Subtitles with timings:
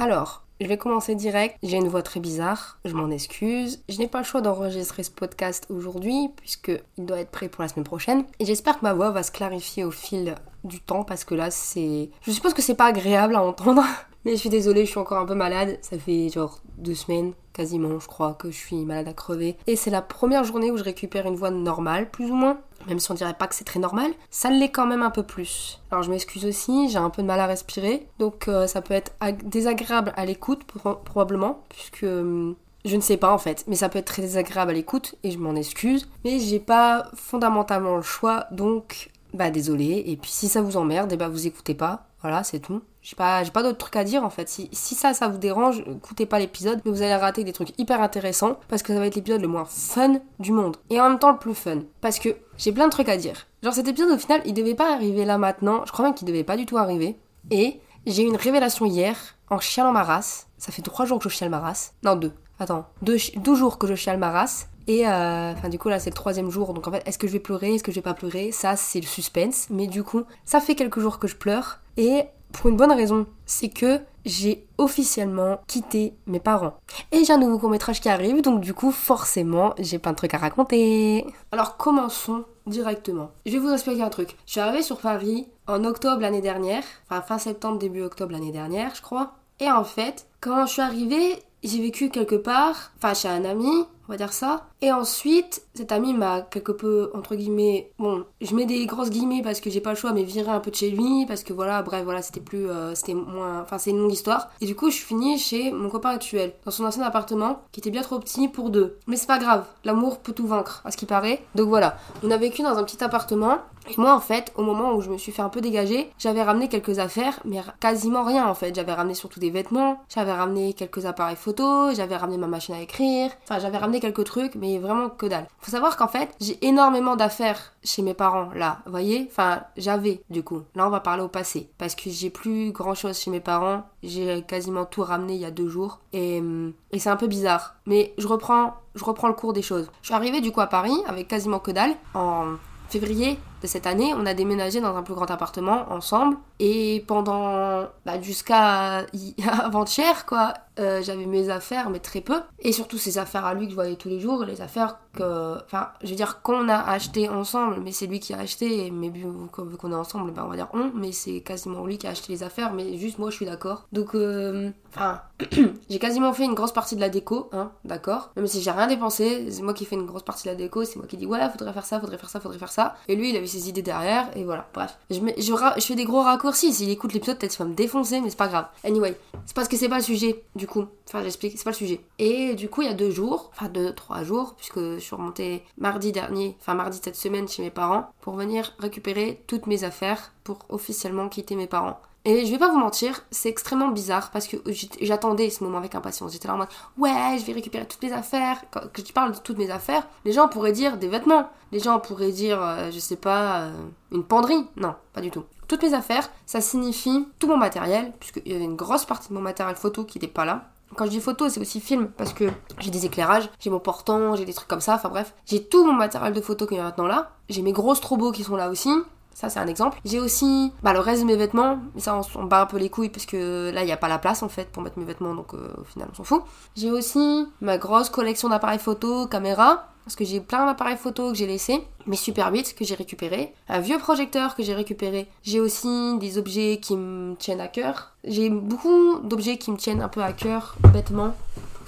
[0.00, 1.56] Alors, je vais commencer direct.
[1.60, 3.82] J'ai une voix très bizarre, je m'en excuse.
[3.88, 7.62] Je n'ai pas le choix d'enregistrer ce podcast aujourd'hui puisque il doit être prêt pour
[7.62, 8.22] la semaine prochaine.
[8.38, 11.50] Et j'espère que ma voix va se clarifier au fil du temps parce que là
[11.50, 12.10] c'est...
[12.22, 13.82] Je suppose que c'est pas agréable à entendre.
[14.28, 15.78] Mais je suis désolée, je suis encore un peu malade.
[15.80, 19.56] Ça fait genre deux semaines, quasiment, je crois, que je suis malade à crever.
[19.66, 22.60] Et c'est la première journée où je récupère une voix normale, plus ou moins.
[22.86, 25.22] Même si on dirait pas que c'est très normal, ça l'est quand même un peu
[25.22, 25.80] plus.
[25.90, 28.06] Alors je m'excuse aussi, j'ai un peu de mal à respirer.
[28.18, 29.12] Donc euh, ça peut être
[29.44, 30.64] désagréable à l'écoute,
[31.04, 32.02] probablement, puisque...
[32.02, 32.54] Hum,
[32.84, 35.30] je ne sais pas en fait, mais ça peut être très désagréable à l'écoute et
[35.30, 36.06] je m'en excuse.
[36.24, 40.04] Mais j'ai pas fondamentalement le choix, donc bah désolé.
[40.06, 42.08] Et puis si ça vous emmerde, et eh bah vous écoutez pas.
[42.20, 42.82] Voilà, c'est tout.
[43.08, 44.50] J'ai pas, j'ai pas d'autres trucs à dire en fait.
[44.50, 48.02] Si, ça, ça vous dérange, écoutez pas l'épisode, mais vous allez rater des trucs hyper
[48.02, 50.76] intéressants parce que ça va être l'épisode le moins fun du monde.
[50.90, 51.84] Et en même temps le plus fun.
[52.02, 53.46] Parce que j'ai plein de trucs à dire.
[53.62, 55.86] Genre cet épisode au final, il devait pas arriver là maintenant.
[55.86, 57.18] Je crois même qu'il devait pas du tout arriver.
[57.50, 59.16] Et j'ai eu une révélation hier
[59.48, 60.46] en chialant ma race.
[60.58, 61.94] Ça fait trois jours que je chiale ma race.
[62.04, 62.32] Non, deux.
[62.60, 64.68] Attends, deux, deux jours que je chiale ma race.
[64.86, 66.74] Et euh, du coup, là, c'est le troisième jour.
[66.74, 67.74] Donc, en fait, est-ce que je vais pleurer?
[67.74, 68.52] Est-ce que je vais pas pleurer?
[68.52, 69.68] Ça, c'est le suspense.
[69.70, 71.80] Mais du coup, ça fait quelques jours que je pleure.
[71.96, 76.74] Et pour une bonne raison, c'est que j'ai officiellement quitté mes parents.
[77.12, 80.16] Et j'ai un nouveau court métrage qui arrive, donc du coup, forcément, j'ai plein de
[80.16, 81.26] trucs à raconter.
[81.52, 83.30] Alors, commençons directement.
[83.46, 84.36] Je vais vous expliquer un truc.
[84.46, 88.52] Je suis arrivée sur Paris en octobre l'année dernière, enfin fin septembre, début octobre l'année
[88.52, 89.34] dernière, je crois.
[89.60, 93.86] Et en fait, quand je suis arrivée, j'ai vécu quelque part, enfin chez un ami,
[94.08, 94.66] on va dire ça.
[94.80, 99.42] Et ensuite, cet ami m'a quelque peu, entre guillemets, bon, je mets des grosses guillemets
[99.42, 101.52] parce que j'ai pas le choix, mais viré un peu de chez lui, parce que
[101.52, 104.50] voilà, bref, voilà, c'était plus, euh, c'était moins, enfin, c'est une longue histoire.
[104.60, 107.80] Et du coup, je suis finie chez mon copain actuel, dans son ancien appartement, qui
[107.80, 108.96] était bien trop petit pour deux.
[109.06, 111.44] Mais c'est pas grave, l'amour peut tout vaincre, à ce qui paraît.
[111.54, 114.92] Donc voilà, on a vécu dans un petit appartement, et moi, en fait, au moment
[114.92, 118.46] où je me suis fait un peu dégager, j'avais ramené quelques affaires, mais quasiment rien
[118.46, 118.74] en fait.
[118.74, 122.80] J'avais ramené surtout des vêtements, j'avais ramené quelques appareils photo, j'avais ramené ma machine à
[122.80, 125.46] écrire, enfin, j'avais ramené quelques trucs, mais vraiment que dalle.
[125.60, 129.28] Faut savoir qu'en fait, j'ai énormément d'affaires chez mes parents là, voyez?
[129.30, 130.62] Enfin, j'avais du coup.
[130.74, 133.84] Là, on va parler au passé parce que j'ai plus grand chose chez mes parents.
[134.02, 137.26] J'ai quasiment tout ramené il y a deux jours et, hum, et c'est un peu
[137.26, 137.76] bizarre.
[137.86, 139.90] Mais je reprends, je reprends le cours des choses.
[140.02, 142.56] Je suis arrivée du coup à Paris avec quasiment que dalle en
[142.88, 146.36] février de cette année, on a déménagé dans un plus grand appartement ensemble.
[146.60, 149.06] Et pendant, bah, jusqu'à
[149.62, 152.40] avant-hier, quoi, euh, j'avais mes affaires, mais très peu.
[152.60, 155.56] Et surtout ses affaires à lui que je voyais tous les jours, les affaires que,
[155.64, 158.90] enfin, je veux dire qu'on a acheté ensemble, mais c'est lui qui a acheté.
[158.90, 162.06] Mais vu qu'on est ensemble, bah, on va dire on, mais c'est quasiment lui qui
[162.06, 163.86] a acheté les affaires, mais juste moi je suis d'accord.
[163.92, 165.22] Donc, euh, enfin,
[165.90, 168.30] j'ai quasiment fait une grosse partie de la déco, hein, d'accord.
[168.36, 170.84] Même si j'ai rien dépensé, c'est moi qui fais une grosse partie de la déco,
[170.84, 172.94] c'est moi qui dis voilà, faudrait faire ça, faudrait faire ça, faudrait faire ça.
[173.08, 174.96] Et lui, il avait ses idées derrière, et voilà, bref.
[175.10, 178.30] Je, je, fais des gros raccourcis, s'il écoute l'épisode, peut-être qu'il va me défoncer, mais
[178.30, 178.68] c'est pas grave.
[178.82, 179.14] Anyway,
[179.44, 180.86] c'est parce que c'est pas le sujet, du coup.
[181.06, 182.00] Enfin, j'explique, c'est pas le sujet.
[182.18, 185.14] Et du coup, il y a deux jours, enfin deux, trois jours, puisque je suis
[185.14, 189.84] remontée mardi dernier, enfin mardi cette semaine chez mes parents, pour venir récupérer toutes mes
[189.84, 192.00] affaires pour officiellement quitter mes parents.
[192.24, 194.56] Et je vais pas vous mentir, c'est extrêmement bizarre parce que
[195.00, 196.32] j'attendais ce moment avec impatience.
[196.32, 196.68] J'étais là en mode
[196.98, 198.62] ouais, je vais récupérer toutes mes affaires.
[198.70, 201.48] Quand je parle de toutes mes affaires, les gens pourraient dire des vêtements.
[201.72, 203.72] Les gens pourraient dire, euh, je sais pas, euh,
[204.12, 204.66] une penderie.
[204.76, 205.44] Non, pas du tout.
[205.68, 209.34] Toutes mes affaires, ça signifie tout mon matériel, puisqu'il y avait une grosse partie de
[209.34, 210.70] mon matériel photo qui n'était pas là.
[210.96, 212.50] Quand je dis photo, c'est aussi film, parce que
[212.80, 215.34] j'ai des éclairages, j'ai mon portant, j'ai des trucs comme ça, enfin bref.
[215.44, 217.32] J'ai tout mon matériel de photo qui est maintenant là.
[217.50, 218.90] J'ai mes gros strobos qui sont là aussi.
[219.38, 220.00] Ça, c'est un exemple.
[220.04, 222.90] J'ai aussi bah, le reste de mes vêtements, mais ça, on, bat un peu les
[222.90, 225.04] couilles parce que là, il n'y a pas la place en fait pour mettre mes
[225.04, 226.42] vêtements, donc euh, au final, on s'en fout.
[226.74, 231.36] J'ai aussi ma grosse collection d'appareils photo, caméra, parce que j'ai plein d'appareils photo que
[231.36, 235.28] j'ai laissés, mes Super 8 que j'ai récupérés, un vieux projecteur que j'ai récupéré.
[235.44, 238.14] J'ai aussi des objets qui me tiennent à cœur.
[238.24, 241.36] J'ai beaucoup d'objets qui me tiennent un peu à cœur, bêtement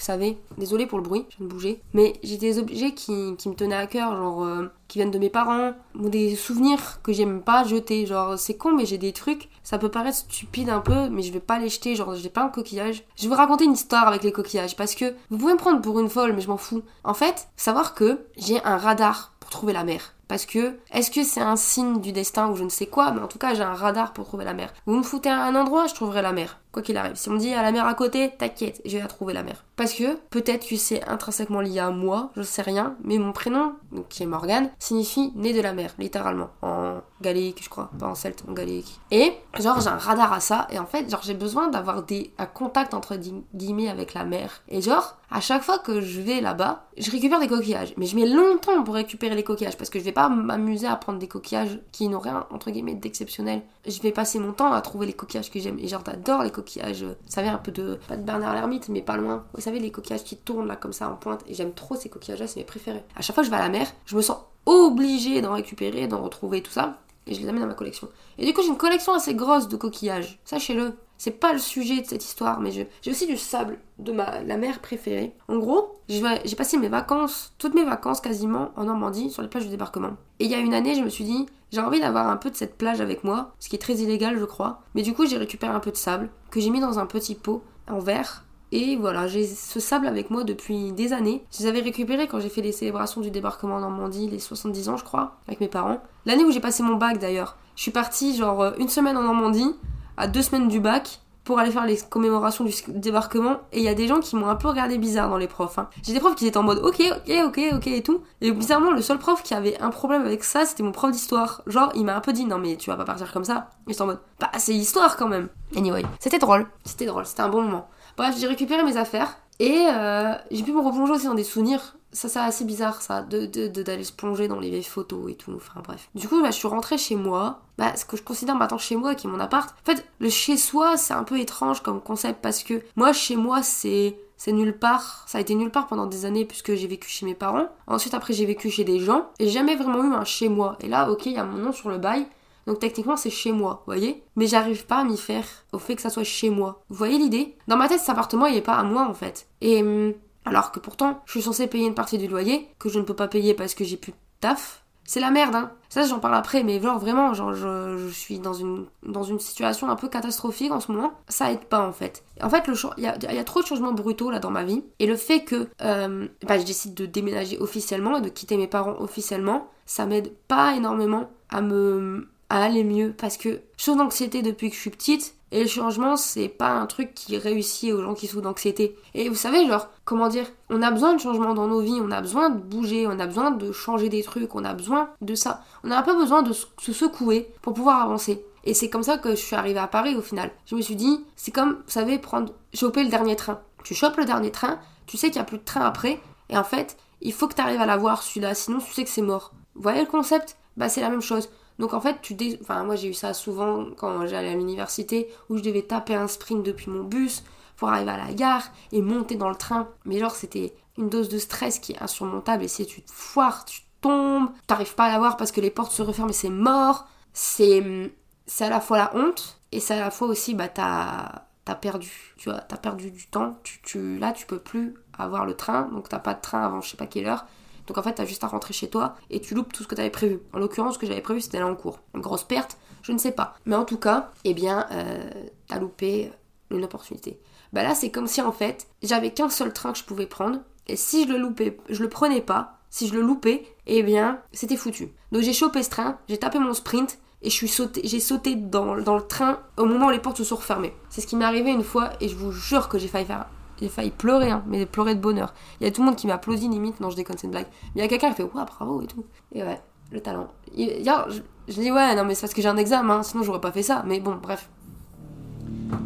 [0.00, 0.38] vous savez.
[0.56, 1.82] Désolée pour le bruit, je viens de bouger.
[1.92, 5.28] Mais j'ai des objets qui, me tenaient à cœur, genre euh, qui viennent de mes
[5.28, 8.06] parents, ou des souvenirs que j'aime pas jeter.
[8.06, 11.32] Genre, c'est con, mais j'ai des trucs, ça peut paraître stupide un peu, mais je
[11.32, 11.96] vais pas les jeter.
[11.96, 13.04] Genre, j'ai plein de coquillages.
[13.16, 15.82] Je vais vous raconter une histoire avec les coquillages, parce que vous pouvez me prendre
[15.82, 16.82] pour une folle, mais je m'en fous.
[17.04, 20.14] En fait, savoir que j'ai un radar pour trouver la mer.
[20.30, 23.21] Parce que, est-ce que c'est un signe du destin ou je ne sais quoi, mais
[23.21, 24.72] en tout cas, j'ai un radar pour trouver la mer.
[24.86, 26.60] Vous me foutez à un endroit, je trouverai la mer.
[26.71, 27.16] Quoi qu'il arrive.
[27.16, 29.65] Si on me dit à la mer à côté, t'inquiète, je vais trouver la mer.
[29.74, 33.74] Parce que, peut-être que c'est intrinsèquement lié à moi, je sais rien, mais mon prénom,
[34.09, 36.50] qui est Morgane, signifie né de la mer, littéralement.
[36.62, 37.91] En galéque, je crois.
[37.98, 39.00] Pas en celte, en galéque.
[39.10, 42.32] Et, genre, j'ai un radar à ça, et en fait, genre, j'ai besoin d'avoir des,
[42.38, 44.62] un contact entre guillemets avec la mer.
[44.68, 47.94] Et genre, à chaque fois que je vais là-bas, je récupère des coquillages.
[47.97, 50.96] Mais je mets longtemps pour récupérer les coquillages, parce que je vais pas m'amuser à
[50.96, 53.62] prendre des coquillages qui n'ont rien, entre guillemets, d'exceptionnel.
[53.86, 55.78] Je vais passer mon temps à trouver les coquillages que j'aime.
[55.78, 59.02] Et genre, j'adore les coquillages, ça vient un peu de, pas de Bernard Lermite, mais
[59.02, 59.44] pas loin.
[59.54, 61.42] Vous savez, les coquillages qui tournent là, comme ça, en pointe.
[61.46, 63.02] Et j'aime trop ces coquillages-là, c'est mes préférés.
[63.16, 66.06] À chaque fois que je vais à la mer, je me sens obligée d'en récupérer,
[66.06, 66.98] d'en retrouver tout ça.
[67.26, 68.08] Et je les amène dans ma collection.
[68.38, 70.38] Et du coup, j'ai une collection assez grosse de coquillages.
[70.44, 70.94] Sachez-le.
[71.20, 74.56] C'est pas le sujet de cette histoire, mais j'ai aussi du sable de ma la
[74.56, 75.34] mer préférée.
[75.48, 79.64] En gros, j'ai passé mes vacances, toutes mes vacances quasiment en Normandie, sur les plages
[79.64, 80.16] du débarquement.
[80.38, 82.48] Et il y a une année, je me suis dit, j'ai envie d'avoir un peu
[82.48, 84.80] de cette plage avec moi, ce qui est très illégal, je crois.
[84.94, 87.34] Mais du coup, j'ai récupéré un peu de sable que j'ai mis dans un petit
[87.34, 88.46] pot en verre.
[88.72, 91.44] Et voilà, j'ai ce sable avec moi depuis des années.
[91.52, 94.88] Je les avais récupérés quand j'ai fait les célébrations du débarquement en Normandie, les 70
[94.88, 96.00] ans, je crois, avec mes parents.
[96.24, 97.58] L'année où j'ai passé mon bac d'ailleurs.
[97.76, 99.74] Je suis partie genre euh, une semaine en Normandie
[100.20, 103.88] à deux semaines du bac pour aller faire les commémorations du débarquement et il y
[103.88, 105.78] a des gens qui m'ont un peu regardé bizarre dans les profs.
[105.78, 105.88] Hein.
[106.02, 108.90] J'ai des profs qui étaient en mode ok ok ok ok et tout et bizarrement
[108.92, 111.62] le seul prof qui avait un problème avec ça c'était mon prof d'histoire.
[111.66, 113.70] Genre il m'a un peu dit non mais tu vas pas partir comme ça.
[113.88, 115.48] Et j'étais en mode bah c'est histoire quand même.
[115.74, 117.88] Anyway c'était drôle c'était drôle c'était un bon moment.
[118.16, 121.96] Bref j'ai récupéré mes affaires et euh, j'ai pu me replonger aussi dans des souvenirs
[122.12, 125.53] ça c'est assez bizarre ça, de, d'aller se plonger dans les vieilles photos et tout,
[125.54, 126.09] enfin bref.
[126.15, 129.15] Du coup je suis rentrée chez moi, bah, ce que je considère maintenant chez moi
[129.15, 129.71] qui est mon appart.
[129.71, 133.36] En fait le chez soi c'est un peu étrange comme concept parce que moi chez
[133.36, 135.24] moi c'est c'est nulle part.
[135.27, 137.68] Ça a été nulle part pendant des années puisque j'ai vécu chez mes parents.
[137.86, 139.28] Ensuite, après, j'ai vécu chez des gens.
[139.39, 140.78] Et jamais vraiment eu un chez moi.
[140.80, 142.27] Et là, ok, il y a mon nom sur le bail.
[142.66, 145.97] Donc techniquement, c'est chez moi, vous voyez Mais j'arrive pas à m'y faire au fait
[145.97, 146.83] que ça soit chez moi.
[146.89, 147.56] Vous voyez l'idée?
[147.68, 149.47] Dans ma tête, cet appartement, il est pas à moi en fait.
[149.60, 150.15] Et hum,
[150.45, 153.15] alors que pourtant, je suis censée payer une partie du loyer, que je ne peux
[153.15, 154.84] pas payer parce que j'ai plus de taf.
[155.04, 155.72] C'est la merde, hein.
[155.89, 159.89] Ça, j'en parle après, mais genre vraiment, genre, je, suis dans une, dans une situation
[159.91, 161.13] un peu catastrophique en ce moment.
[161.28, 162.22] Ça aide pas, en fait.
[162.41, 162.63] En fait,
[162.97, 164.84] il y a, y a, trop de changements brutaux là dans ma vie.
[165.01, 168.69] Et le fait que euh, bah, je décide de déménager officiellement et de quitter mes
[168.69, 173.13] parents officiellement, ça m'aide pas énormément à me à aller mieux.
[173.16, 176.86] Parce que chose d'anxiété depuis que je suis petite, et le changement, c'est pas un
[176.86, 178.97] truc qui réussit aux gens qui souffrent d'anxiété.
[179.14, 182.10] Et vous savez, genre, comment dire, on a besoin de changement dans nos vies, on
[182.10, 185.34] a besoin de bouger, on a besoin de changer des trucs, on a besoin de
[185.34, 185.64] ça.
[185.82, 188.44] On a un peu besoin de se secouer pour pouvoir avancer.
[188.64, 190.50] Et c'est comme ça que je suis arrivée à Paris au final.
[190.66, 193.60] Je me suis dit, c'est comme, vous savez, prendre, choper le dernier train.
[193.82, 196.20] Tu chopes le dernier train, tu sais qu'il n'y a plus de train après,
[196.50, 199.10] et en fait, il faut que tu arrives à l'avoir celui-là, sinon tu sais que
[199.10, 199.53] c'est mort.
[199.74, 200.56] Vous voyez le concept?
[200.76, 201.48] Bah c'est la même chose.
[201.80, 205.56] Donc en fait, tu enfin moi j'ai eu ça souvent quand j'allais à l'université où
[205.56, 207.42] je devais taper un sprint depuis mon bus
[207.77, 209.88] pour arriver à la gare et monter dans le train.
[210.04, 213.65] Mais genre c'était une dose de stress qui est insurmontable et si tu te foires,
[213.65, 217.09] tu tombes, t'arrives pas à l'avoir parce que les portes se referment et c'est mort.
[217.32, 218.12] C'est
[218.47, 221.74] c'est à la fois la honte et c'est à la fois aussi bah t'as as
[221.77, 223.56] perdu, tu vois, t'as perdu du temps.
[223.62, 226.82] Tu, tu là tu peux plus avoir le train donc t'as pas de train avant
[226.82, 227.47] je sais pas quelle heure
[227.91, 229.97] donc en fait, t'as juste à rentrer chez toi et tu loupes tout ce que
[229.97, 230.39] t'avais prévu.
[230.53, 231.98] En l'occurrence, ce que j'avais prévu, c'était aller en cours.
[232.15, 233.57] Une grosse perte, je ne sais pas.
[233.66, 235.28] Mais en tout cas, eh bien, euh,
[235.66, 236.31] t'as loupé
[236.71, 237.41] une opportunité.
[237.72, 240.60] Bah là, c'est comme si en fait, j'avais qu'un seul train que je pouvais prendre.
[240.87, 244.39] Et si je le loupais, je le prenais pas, si je le loupais, eh bien,
[244.53, 245.09] c'était foutu.
[245.33, 249.16] Donc j'ai chopé ce train, j'ai tapé mon sprint, et sauté, j'ai sauté dans, dans,
[249.16, 250.95] le train au moment où les portes se sont refermées.
[251.09, 253.47] C'est ce qui m'est arrivé une fois et je vous jure que j'ai failli faire
[253.80, 255.54] j'ai failli pleurer, hein, mais pleurer de bonheur.
[255.80, 257.66] Il y a tout le monde qui m'applaudit limite, non je déconne, c'est une blague.
[257.94, 259.25] Mais il y a quelqu'un qui fait Waouh, bravo et tout.
[259.52, 259.80] Et ouais,
[260.11, 260.49] le talent.
[260.76, 263.61] Je, je, dis Ouais, non, mais c'est parce que j'ai un examen, hein, sinon j'aurais
[263.61, 264.02] pas fait ça.
[264.06, 264.68] Mais bon, bref.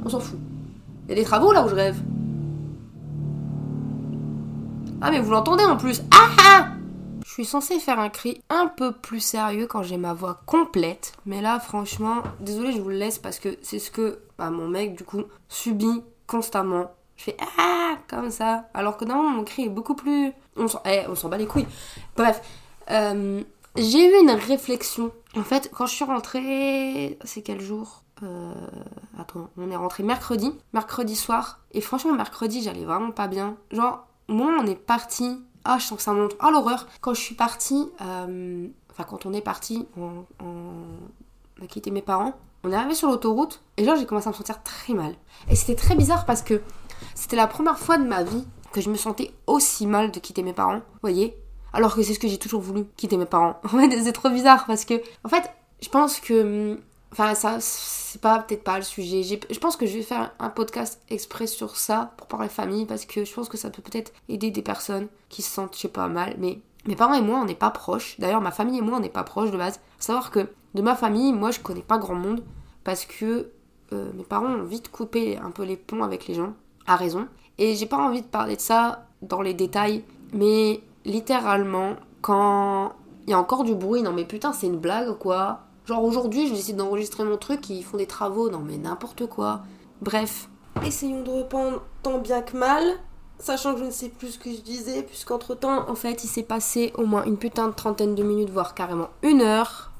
[0.05, 0.39] On s'en fout.
[1.07, 2.01] Il y a des travaux là où je rêve.
[5.01, 6.03] Ah, mais vous l'entendez en plus.
[6.11, 6.69] Ah ah
[7.27, 11.13] Je suis censée faire un cri un peu plus sérieux quand j'ai ma voix complète.
[11.27, 14.69] Mais là, franchement, désolé, je vous le laisse parce que c'est ce que bah, mon
[14.69, 18.69] mec, du coup, subit constamment je fais ah comme ça.
[18.75, 20.33] Alors que non, mon cri est beaucoup plus.
[20.57, 21.67] On s'en eh, bat les couilles.
[22.17, 22.41] Bref.
[22.91, 23.43] Euh,
[23.77, 25.11] j'ai eu une réflexion.
[25.37, 27.19] En fait, quand je suis rentrée.
[27.25, 28.03] C'est quel jour?
[28.23, 28.53] Euh,
[29.19, 30.53] Attends, on est rentré mercredi.
[30.73, 31.61] Mercredi soir.
[31.73, 33.57] Et franchement, mercredi, j'allais vraiment pas bien.
[33.71, 35.41] Genre, moi, on est parti.
[35.65, 36.37] Ah, je sens que ça monte.
[36.41, 36.87] Ah, l'horreur.
[37.01, 37.89] Quand je suis partie.
[38.03, 42.35] Euh, enfin, quand on est parti, on, on a quitté mes parents.
[42.65, 43.61] On est arrivé sur l'autoroute.
[43.77, 45.15] Et genre, j'ai commencé à me sentir très mal.
[45.49, 46.61] Et c'était très bizarre parce que
[47.15, 50.43] c'était la première fois de ma vie que je me sentais aussi mal de quitter
[50.43, 51.37] mes parents, voyez
[51.73, 53.61] Alors que c'est ce que j'ai toujours voulu, quitter mes parents.
[53.73, 56.79] Ouais, c'est trop bizarre parce que, en fait, je pense que.
[57.13, 59.23] Enfin, ça, c'est pas peut-être pas le sujet.
[59.23, 63.05] Je pense que je vais faire un podcast exprès sur ça pour parler famille parce
[63.05, 65.89] que je pense que ça peut peut-être aider des personnes qui se sentent, je sais
[65.89, 66.35] pas, mal.
[66.39, 66.59] Mais
[66.89, 68.19] mes parents et moi, on n'est pas proches.
[68.19, 69.79] D'ailleurs, ma famille et moi, on n'est pas proches de base.
[70.01, 72.43] Savoir que de ma famille, moi, je connais pas grand monde
[72.83, 73.53] parce que
[73.93, 76.55] euh, mes parents ont vite coupé un peu les ponts avec les gens
[76.87, 77.29] a raison.
[77.59, 82.93] Et j'ai pas envie de parler de ça dans les détails, mais littéralement, quand
[83.27, 85.61] Il y a encore du bruit, non mais putain, c'est une blague quoi.
[85.87, 89.63] Genre aujourd'hui, je décide d'enregistrer mon truc, ils font des travaux, non mais n'importe quoi.
[90.03, 90.49] Bref,
[90.85, 92.83] essayons de reprendre tant bien que mal,
[93.39, 96.29] sachant que je ne sais plus ce que je disais, puisqu'entre temps, en fait, il
[96.29, 99.91] s'est passé au moins une putain de trentaine de minutes, voire carrément une heure,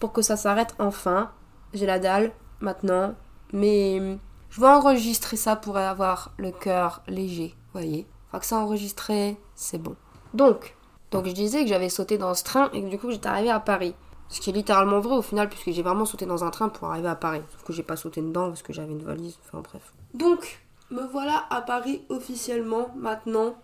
[0.00, 1.30] pour que ça s'arrête enfin.
[1.74, 3.14] J'ai la dalle maintenant,
[3.52, 4.18] mais
[4.52, 8.06] je vais enregistrer ça pour avoir le cœur léger, voyez.
[8.30, 9.96] Faut que ça enregistré, c'est bon.
[10.34, 10.76] Donc,
[11.10, 13.50] donc je disais que j'avais sauté dans ce train et que du coup j'étais arrivée
[13.50, 13.94] à Paris.
[14.28, 16.88] Ce qui est littéralement vrai au final, puisque j'ai vraiment sauté dans un train pour
[16.88, 17.42] arriver à Paris.
[17.50, 19.36] Sauf que j'ai pas sauté dedans parce que j'avais une valise.
[19.46, 19.92] Enfin bref.
[20.14, 23.56] Donc, me voilà à Paris officiellement maintenant.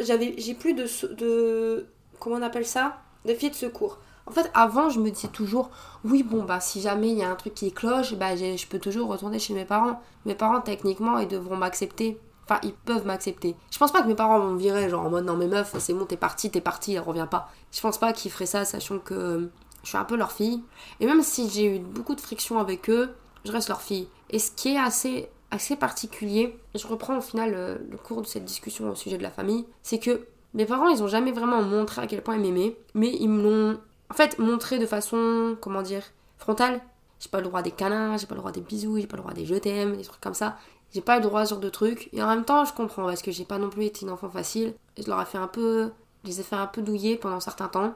[0.00, 1.86] J'avais, j'ai plus de, de.
[2.20, 2.98] Comment on appelle ça?
[3.24, 3.98] De filles de secours.
[4.26, 5.70] En fait, avant, je me disais toujours,
[6.04, 8.78] oui, bon, bah, si jamais il y a un truc qui cloche, bah, je peux
[8.78, 10.00] toujours retourner chez mes parents.
[10.26, 12.18] Mes parents, techniquement, ils devront m'accepter.
[12.44, 13.56] Enfin, ils peuvent m'accepter.
[13.70, 15.74] Je pense pas que mes parents vont me virer, genre en mode, non, mais meuf,
[15.78, 17.50] c'est bon, t'es parti, t'es parti, elle revient pas.
[17.72, 19.48] Je pense pas qu'ils feraient ça, sachant que
[19.82, 20.62] je suis un peu leur fille.
[21.00, 23.14] Et même si j'ai eu beaucoup de friction avec eux,
[23.44, 24.08] je reste leur fille.
[24.30, 28.26] Et ce qui est assez, assez particulier, je reprends au final euh, le, cours de
[28.26, 31.62] cette discussion au sujet de la famille, c'est que mes parents, ils ont jamais vraiment
[31.62, 33.80] montré à quel point ils m'aimaient, mais ils me l'ont
[34.12, 36.02] en fait montré de façon, comment dire,
[36.36, 36.82] frontale.
[37.18, 39.22] J'ai pas le droit des câlins, j'ai pas le droit des bisous, j'ai pas le
[39.22, 40.58] droit des je t'aime, des trucs comme ça.
[40.92, 42.10] J'ai pas le droit à ce genre de trucs.
[42.12, 44.28] Et en même temps, je comprends parce que j'ai pas non plus été une enfant
[44.28, 44.74] facile.
[44.98, 45.92] je leur ai fait un peu.
[46.24, 47.94] Je les ai fait un peu douiller pendant certains temps.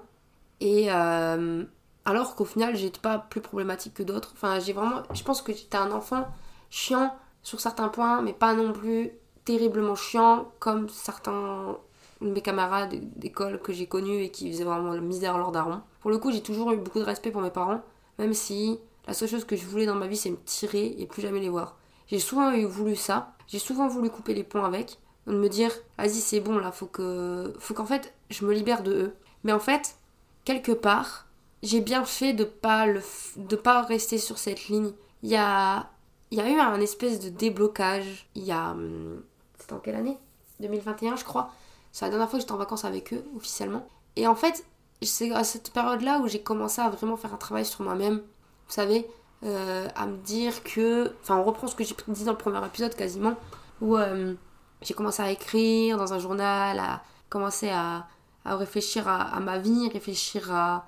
[0.61, 1.65] Et euh,
[2.07, 4.33] alors qu'au final, j'étais pas plus problématique que d'autres.
[4.33, 5.03] Enfin, j'ai vraiment.
[5.13, 6.29] Je pense que j'étais un enfant
[6.71, 9.11] chiant sur certains points, mais pas non plus
[9.45, 11.77] terriblement chiant comme certains
[12.21, 15.83] de mes camarades d'école que j'ai connus et qui faisaient vraiment la misère leur daron.
[16.07, 17.81] Pour le coup, j'ai toujours eu beaucoup de respect pour mes parents,
[18.21, 21.05] même si la seule chose que je voulais dans ma vie, c'est me tirer et
[21.05, 21.75] plus jamais les voir.
[22.07, 25.73] J'ai souvent eu voulu ça, j'ai souvent voulu couper les ponts avec, de me dire,
[25.99, 27.53] vas-y, c'est bon là, faut que.
[27.59, 29.17] Faut qu'en fait, je me libère de eux.
[29.43, 29.97] Mais en fait,
[30.45, 31.27] quelque part,
[31.65, 33.03] j'ai bien fait de pas le
[33.37, 34.93] de pas rester sur cette ligne.
[35.25, 35.91] Il y a
[36.31, 39.25] il y a eu un espèce de déblocage il y a hum,
[39.59, 40.19] c'était en quelle année?
[40.61, 41.51] 2021 je crois.
[41.91, 43.89] C'est la dernière fois que j'étais en vacances avec eux officiellement.
[44.15, 44.65] Et en fait,
[45.03, 48.17] c'est à cette période-là où j'ai commencé à vraiment faire un travail sur moi-même.
[48.17, 49.07] Vous savez,
[49.45, 51.13] euh, à me dire que.
[51.23, 53.35] Enfin, on reprend ce que j'ai dit dans le premier épisode quasiment,
[53.81, 54.35] où euh,
[54.83, 58.07] j'ai commencé à écrire dans un journal, à commencer à,
[58.45, 60.87] à réfléchir à, ma vie, réfléchir à,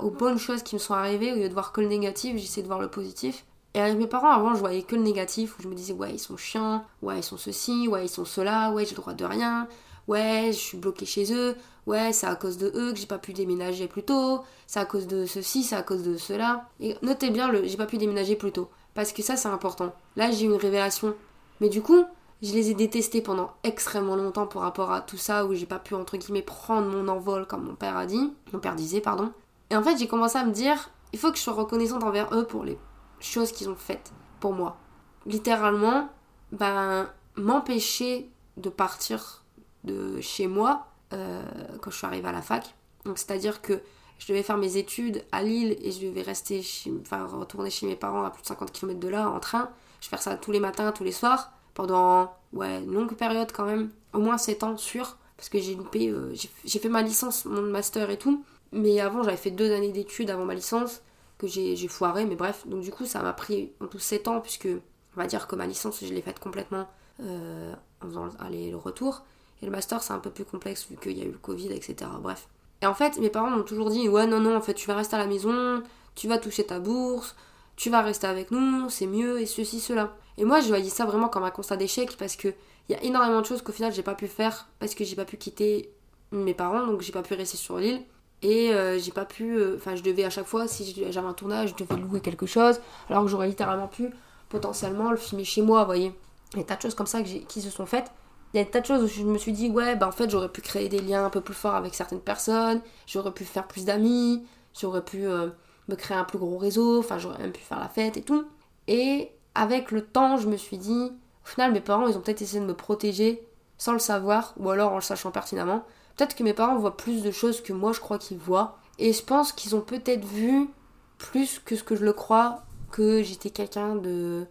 [0.00, 2.62] aux bonnes choses qui me sont arrivées, au lieu de voir que le négatif, j'essaie
[2.62, 3.44] de voir le positif.
[3.74, 6.12] Et avec mes parents, avant, je voyais que le négatif, où je me disais, ouais,
[6.14, 9.12] ils sont chiants, ouais, ils sont ceci, ouais, ils sont cela, ouais, j'ai le droit
[9.12, 9.68] de rien,
[10.08, 11.54] ouais, je suis bloquée chez eux,
[11.86, 14.84] ouais, c'est à cause de eux que j'ai pas pu déménager plus tôt, c'est à
[14.84, 16.68] cause de ceci, c'est à cause de cela.
[16.80, 19.94] Et notez bien le j'ai pas pu déménager plus tôt, parce que ça, c'est important.
[20.16, 21.14] Là, j'ai eu une révélation.
[21.60, 22.04] Mais du coup,
[22.42, 25.78] je les ai détestés pendant extrêmement longtemps par rapport à tout ça, où j'ai pas
[25.78, 29.32] pu, entre guillemets, prendre mon envol, comme mon père a dit, mon père disait, pardon.
[29.70, 32.34] Et en fait, j'ai commencé à me dire, il faut que je sois reconnaissante envers
[32.34, 32.78] eux pour les
[33.20, 34.78] choses qu'ils ont faites pour moi.
[35.26, 36.08] Littéralement,
[36.52, 39.42] ben, m'empêcher de partir
[39.84, 41.42] de chez moi euh,
[41.80, 42.74] quand je suis arrivée à la fac.
[43.04, 43.80] Donc, c'est-à-dire que
[44.18, 46.62] je devais faire mes études à Lille et je devais rester,
[47.00, 49.70] enfin, retourner chez mes parents à plus de 50 km de là en train.
[50.00, 53.64] Je faire ça tous les matins, tous les soirs, pendant ouais, une longue période quand
[53.64, 57.44] même, au moins 7 ans sûr, parce que j'ai loupé, euh, j'ai fait ma licence,
[57.44, 58.44] mon master et tout.
[58.72, 61.00] Mais avant, j'avais fait deux années d'études avant ma licence,
[61.38, 62.66] que j'ai foiré, mais bref.
[62.66, 64.68] Donc du coup, ça m'a pris en tout 7 ans, puisque
[65.16, 66.88] on va dire que ma licence, je l'ai faite complètement
[67.20, 69.24] euh, en faisant aller le retour.
[69.62, 71.72] Et le master, c'est un peu plus complexe, vu qu'il y a eu le Covid,
[71.72, 72.10] etc.
[72.20, 72.48] Bref.
[72.82, 74.94] Et en fait, mes parents m'ont toujours dit, ouais, non, non, en fait, tu vas
[74.94, 75.82] rester à la maison,
[76.14, 77.34] tu vas toucher ta bourse,
[77.76, 80.14] tu vas rester avec nous, c'est mieux, et ceci, cela.
[80.36, 82.48] Et moi, je voyais ça vraiment comme un constat d'échec, parce que
[82.88, 85.16] il y a énormément de choses qu'au final, j'ai pas pu faire, parce que j'ai
[85.16, 85.92] pas pu quitter
[86.32, 88.02] mes parents, donc j'ai pas pu rester sur l'île.
[88.40, 89.58] Et euh, j'ai pas pu.
[89.58, 92.46] Euh, enfin, je devais à chaque fois, si j'avais un tournage, je devais louer quelque
[92.46, 92.80] chose.
[93.10, 94.10] Alors que j'aurais littéralement pu
[94.48, 96.12] potentiellement le filmer chez moi, vous voyez.
[96.54, 98.10] Des tas de choses comme ça qui se sont faites.
[98.52, 100.12] Il y a des tas de choses où je me suis dit, ouais, bah en
[100.12, 102.80] fait, j'aurais pu créer des liens un peu plus forts avec certaines personnes.
[103.06, 104.46] J'aurais pu faire plus d'amis.
[104.78, 105.48] J'aurais pu euh,
[105.88, 106.98] me créer un plus gros réseau.
[106.98, 108.46] Enfin, j'aurais même pu faire la fête et tout.
[108.86, 111.12] Et avec le temps, je me suis dit,
[111.44, 113.46] au final, mes parents, ils ont peut-être essayé de me protéger
[113.78, 115.84] sans le savoir, ou alors en le sachant pertinemment.
[116.16, 118.76] Peut-être que mes parents voient plus de choses que moi je crois qu'ils voient.
[118.98, 120.68] Et je pense qu'ils ont peut-être vu
[121.16, 124.46] plus que ce que je le crois que j'étais quelqu'un de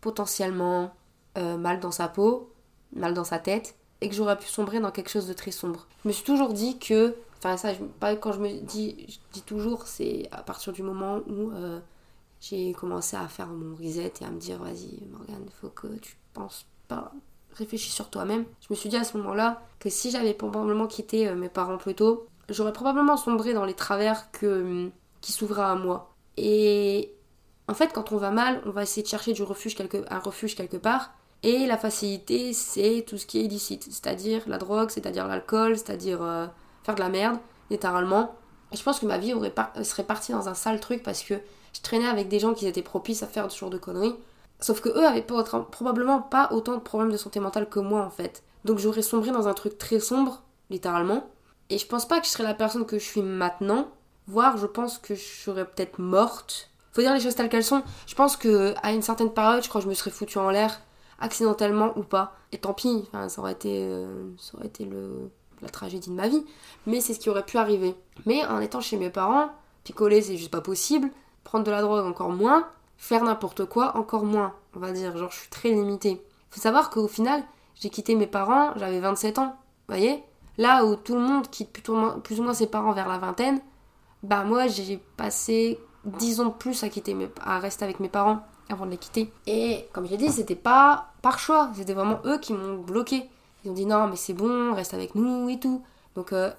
[0.00, 0.92] potentiellement
[1.38, 2.51] euh, mal dans sa peau,
[2.94, 5.86] mal dans sa tête, et que j'aurais pu sombrer dans quelque chose de très sombre.
[6.02, 7.70] Je me suis toujours dit que, enfin ça,
[8.00, 11.80] pas quand je me dis, dis toujours, c'est à partir du moment où euh,
[12.40, 16.16] j'ai commencé à faire mon reset et à me dire, vas-y Morgane, faut que tu
[16.34, 17.12] penses pas
[17.54, 18.44] réfléchis sur toi-même.
[18.60, 21.78] Je me suis dit à ce moment-là que si j'avais probablement quitté euh, mes parents
[21.78, 26.14] plus tôt, j'aurais probablement sombré dans les travers qui s'ouvraient à moi.
[26.36, 27.12] Et
[27.68, 30.76] en fait, quand on va mal, on va essayer de chercher du un refuge quelque
[30.76, 31.14] part.
[31.42, 36.22] Et la facilité, c'est tout ce qui est illicite, c'est-à-dire la drogue, c'est-à-dire l'alcool, c'est-à-dire
[36.22, 36.46] euh,
[36.84, 37.38] faire de la merde,
[37.70, 38.34] littéralement.
[38.72, 41.34] Je pense que ma vie aurait serait partie dans un sale truc parce que
[41.72, 44.14] je traînais avec des gens qui étaient propices à faire ce genre de conneries.
[44.60, 48.10] Sauf que eux avaient probablement pas autant de problèmes de santé mentale que moi en
[48.10, 48.44] fait.
[48.64, 51.28] Donc j'aurais sombré dans un truc très sombre, littéralement.
[51.68, 53.88] Et je pense pas que je serais la personne que je suis maintenant.
[54.28, 56.70] Voire je pense que je serais peut-être morte.
[56.92, 57.82] Faut dire les choses telles qu'elles sont.
[58.06, 60.50] Je pense que à une certaine période, je crois que je me serais foutue en
[60.50, 60.80] l'air,
[61.22, 62.36] accidentellement ou pas.
[62.52, 64.86] Et tant pis, ça aurait été, euh, ça aurait été
[65.62, 66.44] la tragédie de ma vie.
[66.86, 67.94] Mais c'est ce qui aurait pu arriver.
[68.26, 69.50] Mais en étant chez mes parents,
[69.84, 71.08] picoler c'est juste pas possible.
[71.44, 72.68] Prendre de la drogue encore moins
[73.02, 75.16] faire n'importe quoi encore moins, on va dire.
[75.16, 76.24] Genre, je suis très limitée.
[76.50, 77.42] Faut savoir qu'au final,
[77.74, 79.56] j'ai quitté mes parents, j'avais 27 ans,
[79.88, 80.22] vous voyez
[80.56, 83.60] Là où tout le monde quitte plus ou, moins, ses parents vers la vingtaine,
[84.22, 88.46] bah moi j'ai passé 10 ans de plus à, quitter à rester avec mes parents
[88.68, 89.32] avant de les quitter.
[89.46, 93.28] Et comme j'ai dit, c'était pas par choix, c'était vraiment eux qui m'ont bloqué.
[93.64, 95.82] Ils ont dit non mais c'est bon, reste avec nous et tout.
[96.14, 96.50] Donc euh,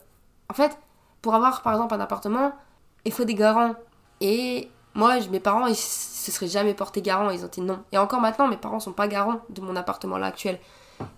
[0.50, 0.78] en fait,
[1.22, 2.54] pour avoir par exemple un appartement,
[3.06, 3.76] il faut des garants.
[4.22, 7.84] Et moi, mes parents, ils se seraient jamais portés garant, ils ont dit non.
[7.92, 10.60] Et encore maintenant, mes parents sont pas garants de mon appartement là actuel.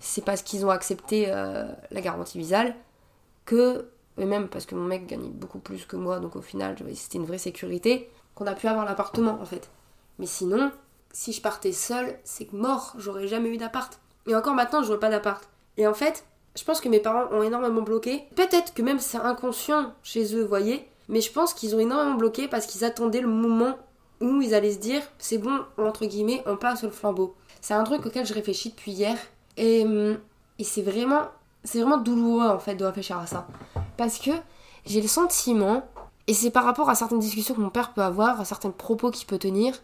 [0.00, 2.74] C'est parce qu'ils ont accepté euh, la garantie visale
[3.44, 3.88] que,
[4.18, 7.18] et même parce que mon mec gagnait beaucoup plus que moi, donc au final, c'était
[7.18, 9.70] une vraie sécurité, qu'on a pu avoir l'appartement en fait.
[10.18, 10.70] Mais sinon,
[11.12, 13.98] si je partais seule, c'est mort, j'aurais jamais eu d'appart.
[14.26, 15.48] Et encore maintenant, je veux pas d'appart.
[15.76, 16.24] Et en fait,
[16.56, 18.24] je pense que mes parents ont énormément bloqué.
[18.34, 20.88] Peut-être que même c'est inconscient chez eux, voyez.
[21.08, 23.76] Mais je pense qu'ils ont énormément bloqué parce qu'ils attendaient le moment
[24.20, 27.34] où ils allaient se dire c'est bon, entre guillemets, on passe le flambeau.
[27.60, 29.16] C'est un truc auquel je réfléchis depuis hier.
[29.56, 30.18] Et, hum,
[30.58, 31.22] et c'est vraiment,
[31.64, 33.46] c'est vraiment douloureux en fait de réfléchir à ça.
[33.96, 34.30] Parce que
[34.86, 35.86] j'ai le sentiment,
[36.26, 39.10] et c'est par rapport à certaines discussions que mon père peut avoir, à certains propos
[39.10, 39.74] qu'il peut tenir,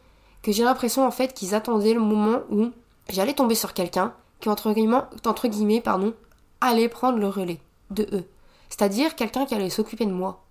[0.43, 2.71] que j'ai l'impression en fait qu'ils attendaient le moment où
[3.09, 6.15] j'allais tomber sur quelqu'un qui entre guillemets, entre guillemets pardon,
[6.61, 8.25] allait prendre le relais de eux.
[8.69, 10.45] C'est-à-dire quelqu'un qui allait s'occuper de moi.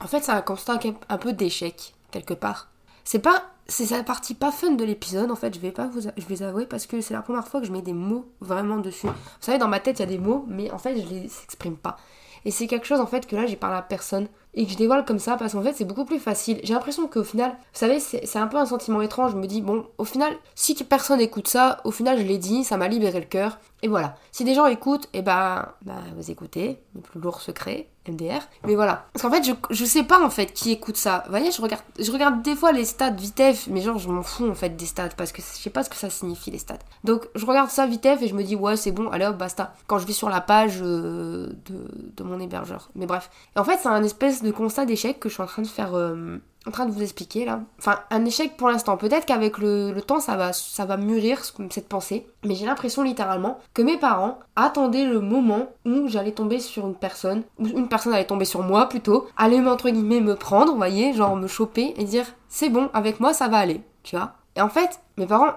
[0.00, 2.68] En fait, c'est un constat un peu d'échec, quelque part.
[3.04, 3.44] C'est pas.
[3.68, 6.42] C'est la partie pas fun de l'épisode, en fait, je vais pas vous, je vais
[6.42, 9.08] avouer, parce que c'est la première fois que je mets des mots vraiment dessus.
[9.08, 11.24] Vous savez, dans ma tête, il y a des mots, mais en fait, je les
[11.42, 11.96] exprime pas.
[12.44, 14.76] Et c'est quelque chose, en fait, que là, j'ai parlé à personne et que je
[14.76, 16.60] dévoile comme ça parce qu'en fait c'est beaucoup plus facile.
[16.64, 19.32] J'ai l'impression qu'au final, vous savez, c'est un peu un sentiment étrange.
[19.32, 22.64] Je me dis, bon, au final, si personne écoute ça, au final je l'ai dit,
[22.64, 23.58] ça m'a libéré le cœur.
[23.82, 24.16] Et voilà.
[24.32, 28.40] Si des gens écoutent, et eh ben, bah, vous écoutez, le plus lourd secret, MDR.
[28.64, 29.06] Mais voilà.
[29.12, 31.22] Parce qu'en fait, je, je sais pas en fait qui écoute ça.
[31.26, 34.22] Vous voyez, je regarde, je regarde des fois les stats vitef, mais genre je m'en
[34.22, 36.58] fous en fait des stats parce que je sais pas ce que ça signifie les
[36.58, 36.78] stats.
[37.04, 39.74] Donc je regarde ça vitef et je me dis, ouais, c'est bon, allez hop, basta.
[39.86, 42.90] Quand je vais sur la page euh, de, de, mon hébergeur.
[42.94, 43.30] Mais bref.
[43.56, 45.68] Et en fait, c'est un espèce de constat d'échec que je suis en train de
[45.68, 45.94] faire.
[45.94, 47.60] Euh, en train de vous expliquer là.
[47.78, 48.96] Enfin, un échec pour l'instant.
[48.96, 52.26] Peut-être qu'avec le, temps, ça va, ça va mûrir cette pensée.
[52.44, 56.94] Mais j'ai l'impression littéralement que mes parents attendaient le moment où j'allais tomber sur une
[56.94, 60.78] personne, ou une personne allait tomber sur moi plutôt, allait entre guillemets me prendre, vous
[60.78, 64.32] voyez, genre me choper et dire c'est bon, avec moi ça va aller, tu vois.
[64.56, 65.52] Et en fait, mes parents,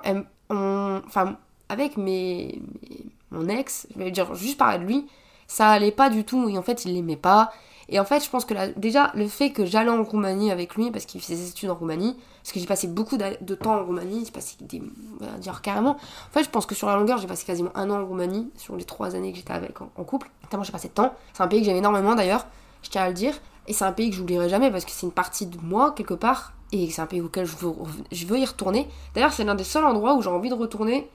[0.49, 1.37] enfin,
[1.69, 2.61] avec mes,
[3.31, 5.07] mon ex, je vais dire juste parler de lui,
[5.47, 6.49] ça allait pas du tout.
[6.49, 7.51] Et en fait, il l'aimait pas.
[7.91, 10.91] Et en fait, je pense que déjà, le fait que j'allais en Roumanie avec lui,
[10.91, 13.84] parce qu'il fait ses études en Roumanie, parce que j'ai passé beaucoup de temps en
[13.84, 14.82] Roumanie, j'ai passé des.
[15.19, 15.91] On va dire carrément.
[15.91, 18.52] En fait, je pense que sur la longueur, j'ai passé quasiment un an en Roumanie,
[18.56, 20.30] sur les trois années que j'étais avec en, couple.
[20.49, 21.13] Tellement j'ai passé de temps.
[21.34, 22.45] C'est un pays que j'aime énormément d'ailleurs,
[22.84, 23.34] je tiens à le dire.
[23.67, 25.93] Et c'est un pays que je n'oublierai jamais parce que c'est une partie de moi,
[25.95, 26.54] quelque part.
[26.71, 27.73] Et c'est un pays auquel je veux,
[28.12, 28.88] je y retourner.
[29.13, 31.10] D'ailleurs, c'est l'un des seuls endroits où j'ai envie de retourner,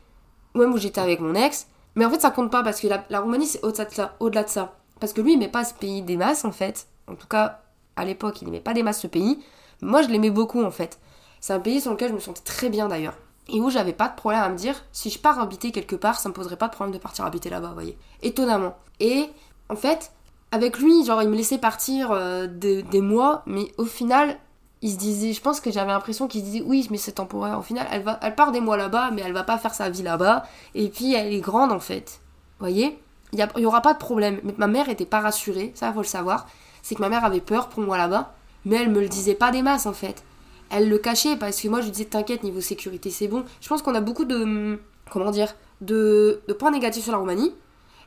[0.54, 1.68] même où j'étais avec mon ex.
[1.94, 4.16] Mais en fait, ça compte pas parce que la, Roumanie, c'est au-delà de ça.
[4.20, 4.74] Au-delà de ça.
[5.04, 6.86] Parce que lui, il n'aimait pas ce pays des masses, en fait.
[7.08, 7.60] En tout cas,
[7.94, 9.38] à l'époque, il n'aimait pas des masses ce pays.
[9.82, 10.98] Moi, je l'aimais beaucoup, en fait.
[11.40, 13.12] C'est un pays sur lequel je me sentais très bien, d'ailleurs.
[13.48, 16.18] Et où j'avais pas de problème à me dire, si je pars habiter quelque part,
[16.18, 17.98] ça me poserait pas de problème de partir habiter là-bas, vous voyez.
[18.22, 18.78] Étonnamment.
[18.98, 19.28] Et,
[19.68, 20.10] en fait,
[20.52, 24.38] avec lui, genre, il me laissait partir euh, des mois, mais au final,
[24.80, 27.58] il se disait, je pense que j'avais l'impression qu'il se disait, oui, mais c'est temporaire.
[27.58, 29.90] Au final, elle, va, elle part des mois là-bas, mais elle va pas faire sa
[29.90, 30.46] vie là-bas.
[30.74, 32.22] Et puis, elle est grande, en fait.
[32.58, 32.98] Voyez?
[33.34, 34.40] Il n'y aura pas de problème.
[34.44, 36.46] Mais ma mère était pas rassurée, ça faut le savoir.
[36.82, 39.50] C'est que ma mère avait peur pour moi là-bas, mais elle me le disait pas
[39.50, 40.22] des masses en fait.
[40.70, 43.44] Elle le cachait parce que moi je lui disais t'inquiète niveau sécurité c'est bon.
[43.60, 44.78] Je pense qu'on a beaucoup de
[45.10, 47.54] comment dire de, points négatifs sur la Roumanie.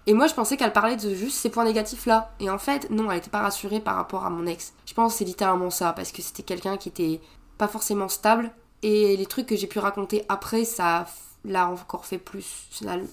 [0.06, 2.32] Et moi je pensais qu'elle parlait de juste ces points négatifs là.
[2.40, 4.74] Et en fait non, elle était pas rassurée par rapport à mon ex.
[4.86, 7.22] Je pense c'est littéralement ça parce que c'était quelqu'un qui était
[7.58, 8.52] pas forcément stable.
[8.84, 11.08] Et les trucs que j'ai pu raconter après ça
[11.46, 12.68] l'a encore fait plus.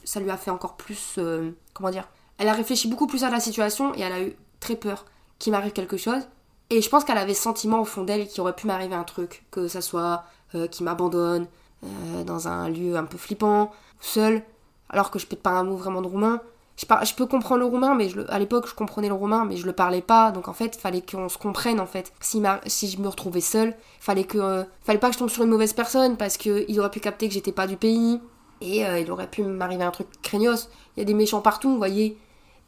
[0.05, 1.17] Ça, lui a fait encore plus.
[1.19, 2.09] Euh, comment dire
[2.39, 5.05] Elle a réfléchi beaucoup plus à la situation et elle a eu très peur
[5.39, 6.23] qu'il m'arrive quelque chose.
[6.71, 9.45] Et je pense qu'elle avait sentiment au fond d'elle qu'il aurait pu m'arriver un truc,
[9.51, 11.47] que ça soit euh, qu'il m'abandonne
[11.85, 14.43] euh, dans un lieu un peu flippant, seul,
[14.89, 16.41] alors que je peux pas un mot vraiment de roumain.
[16.77, 19.73] Je, peux comprendre le roumain, mais à l'époque je comprenais le roumain, mais je le
[19.73, 20.33] parlais pas.
[20.33, 22.13] Donc en fait, fallait qu'on se comprenne en fait.
[22.21, 25.45] Si, si je me retrouvais seule, fallait que, euh, fallait pas que je tombe sur
[25.45, 28.21] une mauvaise personne parce qu'il aurait pu capter que j'étais pas du pays
[28.61, 30.69] et il aurait pu m'arriver un truc craignos.
[30.97, 32.19] Il y a des méchants partout, vous voyez.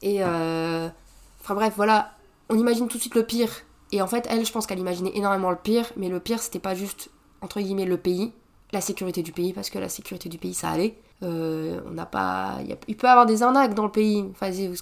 [0.03, 2.13] Et enfin bref, voilà,
[2.49, 3.51] on imagine tout de suite le pire.
[3.93, 6.59] Et en fait, elle, je pense qu'elle imaginait énormément le pire, mais le pire, c'était
[6.59, 8.33] pas juste, entre guillemets, le pays,
[8.73, 10.99] la sécurité du pays, parce que la sécurité du pays, ça allait.
[11.23, 12.59] Euh, on n'a pas.
[12.89, 14.25] Il peut y avoir des arnaques dans le pays.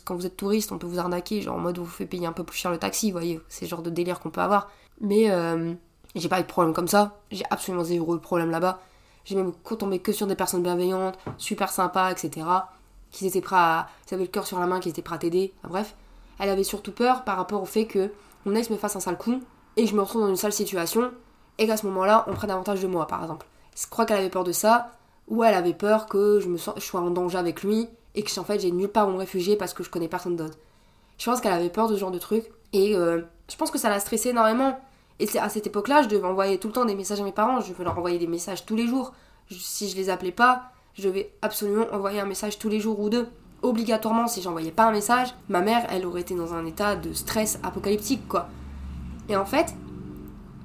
[0.05, 2.33] Quand vous êtes touriste, on peut vous arnaquer, genre en mode vous fait payer un
[2.33, 3.40] peu plus cher le taxi, vous voyez.
[3.49, 4.70] C'est le genre de délire qu'on peut avoir.
[5.01, 5.75] Mais euh,
[6.14, 7.18] j'ai pas eu de problème comme ça.
[7.31, 8.81] J'ai absolument zéro problème là-bas.
[9.25, 12.47] J'ai même tombé que sur des personnes bienveillantes, super sympas, etc.
[13.11, 13.88] Qui étaient prêts à.
[14.11, 15.53] Ils avaient le cœur sur la main, qui étaient prêts à t'aider.
[15.62, 15.94] Bref.
[16.38, 18.11] Elle avait surtout peur par rapport au fait que
[18.44, 19.40] mon ex me fasse un sale coup
[19.77, 21.12] et je me retrouve dans une sale situation
[21.59, 23.47] et qu'à ce moment-là, on prenne avantage de moi, par exemple.
[23.76, 24.92] Je crois qu'elle avait peur de ça,
[25.28, 28.44] ou elle avait peur que je me sois en danger avec lui et que en
[28.44, 30.58] fait j'ai nulle part où me réfugier parce que je connais personne d'autre.
[31.18, 33.78] Je pense qu'elle avait peur de ce genre de truc et euh, je pense que
[33.78, 34.78] ça l'a stressé énormément.
[35.20, 37.60] Et à cette époque-là, je devais envoyer tout le temps des messages à mes parents,
[37.60, 39.12] je devais leur envoyer des messages tous les jours.
[39.50, 43.08] si je les appelais pas, je devais absolument envoyer un message tous les jours ou
[43.08, 43.28] deux
[43.64, 47.12] obligatoirement, si j'envoyais pas un message, ma mère, elle aurait été dans un état de
[47.12, 48.48] stress apocalyptique, quoi.
[49.28, 49.74] Et en fait,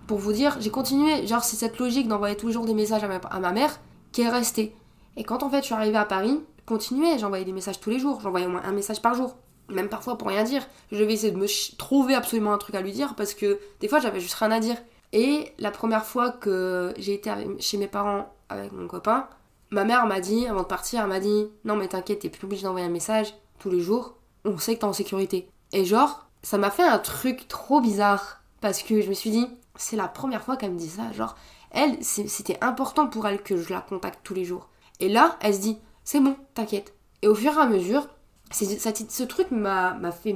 [0.10, 3.52] pour vous dire, j'ai continué, genre c'est cette logique d'envoyer toujours des messages à ma,
[3.52, 3.80] mère
[4.12, 4.76] qui est restée.
[5.18, 8.00] Et quand en fait je suis arrivée à Paris, continuais, j'envoyais des messages tous les
[8.00, 9.36] jours, j'envoyais au moins un message par jour.
[9.68, 10.66] Même parfois pour rien dire.
[10.92, 11.46] Je vais essayer de me
[11.78, 14.60] trouver absolument un truc à lui dire parce que des fois j'avais juste rien à
[14.60, 14.78] dire.
[15.14, 19.28] Et la première fois que j'ai été chez mes parents avec mon copain,
[19.70, 22.46] Ma mère m'a dit, avant de partir, elle m'a dit Non, mais t'inquiète, t'es plus
[22.46, 25.48] obligé d'envoyer un message tous les jours, on sait que t'es en sécurité.
[25.72, 29.46] Et genre, ça m'a fait un truc trop bizarre, parce que je me suis dit
[29.76, 31.12] C'est la première fois qu'elle me dit ça.
[31.12, 31.36] Genre,
[31.72, 34.70] elle, c'était important pour elle que je la contacte tous les jours.
[35.00, 36.94] Et là, elle se dit C'est bon, t'inquiète.
[37.22, 38.08] Et au fur et à mesure,
[38.52, 40.36] ce truc m'a fait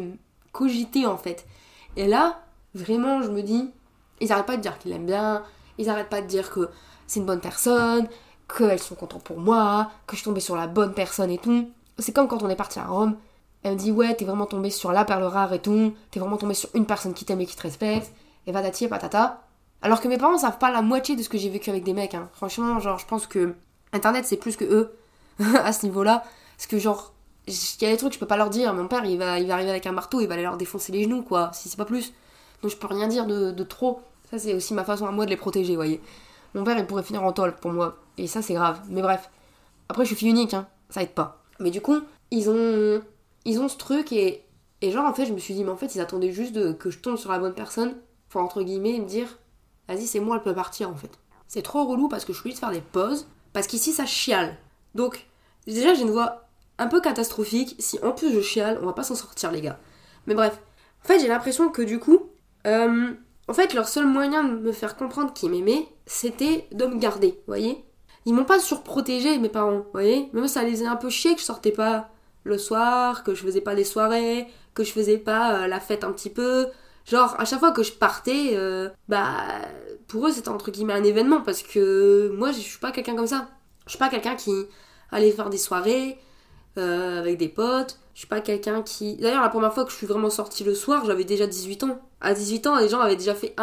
[0.52, 1.46] cogiter en fait.
[1.96, 2.43] Et là,
[2.74, 3.72] vraiment, je me dis
[4.22, 5.43] Ils arrêtent pas de dire qu'ils l'aiment bien,
[5.78, 6.69] ils arrêtent pas de dire que
[7.08, 8.08] c'est une bonne personne,
[8.48, 11.69] qu'elles sont contentes pour moi, que je suis tombée sur la bonne personne et tout.
[12.00, 13.17] C'est comme quand on est parti à Rome.
[13.63, 16.38] Elle me dit ouais, t'es vraiment tombée sur la perle rare et tout, t'es vraiment
[16.38, 18.12] tombée sur une personne qui t'aime et qui te respecte,
[18.47, 19.41] et patati et patata.
[19.82, 21.93] Alors que mes parents savent pas la moitié de ce que j'ai vécu avec des
[21.93, 22.13] mecs.
[22.13, 22.29] Hein.
[22.34, 23.53] Franchement, genre, je pense que
[23.91, 24.93] Internet c'est plus que eux
[25.39, 26.23] à ce niveau-là.
[26.58, 27.13] Parce que genre,
[27.47, 28.73] il y a des trucs je peux pas leur dire.
[28.73, 31.03] Mon père il va, va arriver avec un marteau, il va aller leur défoncer les
[31.03, 32.13] genoux quoi, si c'est pas plus.
[32.62, 34.01] Donc je peux rien dire de, trop.
[34.32, 36.01] Ça c'est aussi ma façon à moi de les protéger, voyez.
[36.53, 37.97] Mon père il pourrait finir en tôle pour moi.
[38.17, 38.79] Et ça, c'est grave.
[38.89, 39.29] Mais bref.
[39.89, 40.67] Après, je suis fille unique, hein.
[40.89, 41.43] Ça aide pas.
[41.60, 41.99] Mais du coup,
[42.32, 43.01] ils ont,
[43.45, 44.43] ils ont ce truc et,
[44.82, 46.71] et genre, en fait, je me suis dit, mais en fait, ils attendaient juste de,
[46.71, 47.95] que je tombe sur la bonne personne
[48.41, 49.28] entre guillemets, me dire,
[49.88, 51.19] vas-y, c'est moi, elle peut partir, en fait.
[51.48, 53.28] C'est trop relou parce que je suis obligée de faire des pauses.
[53.54, 54.58] Parce qu'ici, ça chiale.
[54.96, 55.28] Donc,
[55.67, 57.76] déjà, j'ai une voix un peu catastrophique.
[57.80, 59.80] Si en plus je chiale, on va pas s'en sortir, les gars.
[60.28, 60.60] Mais bref.
[61.04, 62.30] En fait, j'ai l'impression que du coup,
[62.65, 63.13] euh,
[63.48, 67.32] en fait, leur seul moyen de me faire comprendre qu'ils m'aimaient, c'était de me garder,
[67.32, 67.84] vous voyez?
[68.26, 70.30] Ils m'ont pas surprotégé, mes parents, vous voyez?
[70.32, 72.10] Même ça les a un peu chiés que je sortais pas
[72.46, 76.06] le soir, que je faisais pas des soirées, que je faisais pas euh, la fête
[76.06, 76.67] un petit peu.
[77.06, 79.34] Genre, à chaque fois que je partais, euh, bah,
[80.08, 83.28] pour eux, c'était entre guillemets un événement parce que moi, je suis pas quelqu'un comme
[83.28, 83.48] ça.
[83.86, 84.52] Je suis pas quelqu'un qui
[85.12, 86.18] allait faire des soirées
[86.78, 88.00] euh, avec des potes.
[88.13, 89.18] Je suis pas quelqu'un qui.
[89.18, 92.00] D'ailleurs, la première fois que je suis vraiment sortie le soir, j'avais déjà 18 ans.
[92.22, 93.56] À 18 ans, les gens avaient déjà fait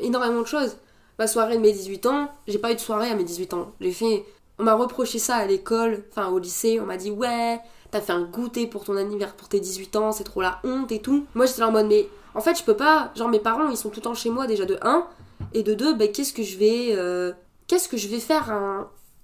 [0.00, 0.76] énormément de choses
[1.20, 3.72] ma soirée de mes 18 ans, j'ai pas eu de soirée à mes 18 ans.
[3.78, 4.24] J'ai fait.
[4.58, 8.12] On m'a reproché ça à l'école, enfin au lycée, on m'a dit ouais, t'as fait
[8.12, 11.26] un goûter pour ton anniversaire pour tes 18 ans, c'est trop la honte et tout.
[11.34, 13.76] Moi j'étais là en mode mais en fait je peux pas, genre mes parents ils
[13.76, 15.06] sont tout le temps chez moi déjà de 1
[15.54, 17.32] et de 2 ben qu'est-ce que je vais euh,
[17.66, 18.50] qu'est-ce que je vais faire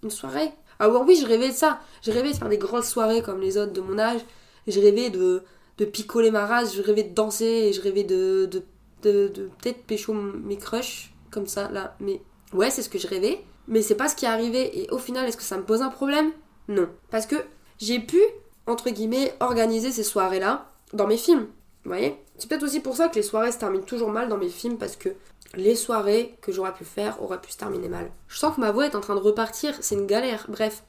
[0.03, 0.53] une soirée?
[0.79, 1.81] Ah oui, je rêvais de ça.
[2.03, 4.21] Je rêvais de faire des grosses soirées comme les autres de mon âge.
[4.67, 5.43] Je rêvais de,
[5.79, 8.63] de picoler ma race, je rêvais de danser et je rêvais de, de,
[9.03, 11.97] de, de peut-être pécho mes crushs comme ça là.
[12.01, 12.21] Mais
[12.53, 13.43] ouais, c'est ce que je rêvais.
[13.69, 14.81] Mais c'est pas ce qui est arrivé.
[14.81, 16.31] Et au final, est-ce que ça me pose un problème?
[16.69, 16.89] Non.
[17.11, 17.37] Parce que
[17.79, 18.21] j'ai pu,
[18.67, 21.47] entre guillemets, organiser ces soirées-là dans mes films.
[21.85, 22.17] Vous voyez?
[22.39, 24.79] C'est peut-être aussi pour ça que les soirées se terminent toujours mal dans mes films
[24.79, 25.11] parce que
[25.55, 28.11] les soirées que j'aurais pu faire auraient pu se terminer mal.
[28.29, 30.47] Je sens que ma voix est en train de repartir, c'est une galère.
[30.49, 30.85] Bref,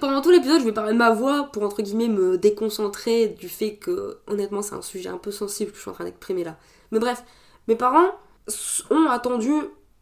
[0.00, 3.48] pendant tout l'épisode, je vais parler de ma voix pour entre guillemets me déconcentrer du
[3.48, 6.44] fait que honnêtement c'est un sujet un peu sensible que je suis en train d'exprimer
[6.44, 6.56] là.
[6.90, 7.22] Mais bref,
[7.68, 8.10] mes parents
[8.90, 9.52] ont attendu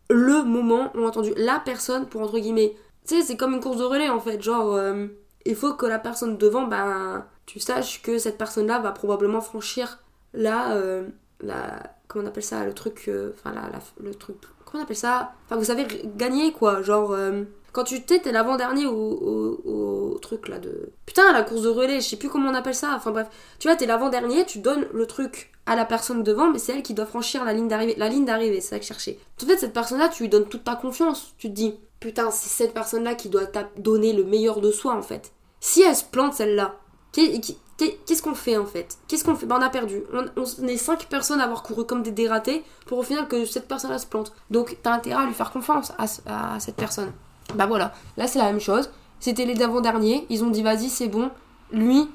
[0.08, 2.76] le moment, ont attendu la personne pour entre guillemets.
[3.06, 4.40] Tu sais, c'est comme une course de relais en fait.
[4.40, 5.06] Genre, euh,
[5.44, 9.98] il faut que la personne devant, ben, tu saches que cette personne-là va probablement franchir
[10.36, 11.08] la, euh,
[11.40, 13.70] la comment on appelle ça le truc euh, enfin la,
[14.00, 18.02] le truc comment on appelle ça enfin vous savez gagner quoi genre euh, quand tu
[18.02, 22.16] t'es t'es l'avant dernier au, truc là de putain la course de relais je sais
[22.16, 23.28] plus comment on appelle ça enfin bref.
[23.58, 26.72] Tu vois t'es l'avant dernier tu donnes le truc à la personne devant mais c'est
[26.72, 29.18] elle qui doit franchir la ligne d'arrivée la ligne d'arrivée c'est ça que je cherchais.
[29.42, 32.30] En fait cette personne là tu lui donnes toute ta confiance tu te dis putain
[32.30, 33.46] c'est cette personne là qui doit
[33.76, 35.32] donner le meilleur de soi en fait.
[35.60, 36.76] Si elle se plante celle-là
[37.76, 38.96] Qu'est-ce qu'on fait en fait?
[39.06, 39.44] Qu'est-ce qu'on fait?
[39.44, 40.02] Ben, On a perdu.
[40.12, 43.68] On, est cinq personnes à avoir couru comme des dératés pour au final que cette
[43.68, 44.32] personne-là se plante.
[44.50, 47.12] Donc t'as intérêt à lui faire confiance à, cette personne.
[47.54, 48.90] Bah voilà, là c'est la même chose.
[49.20, 51.30] C'était les d'avant-dernier, ils ont dit vas-y c'est bon,
[51.70, 52.06] lui, et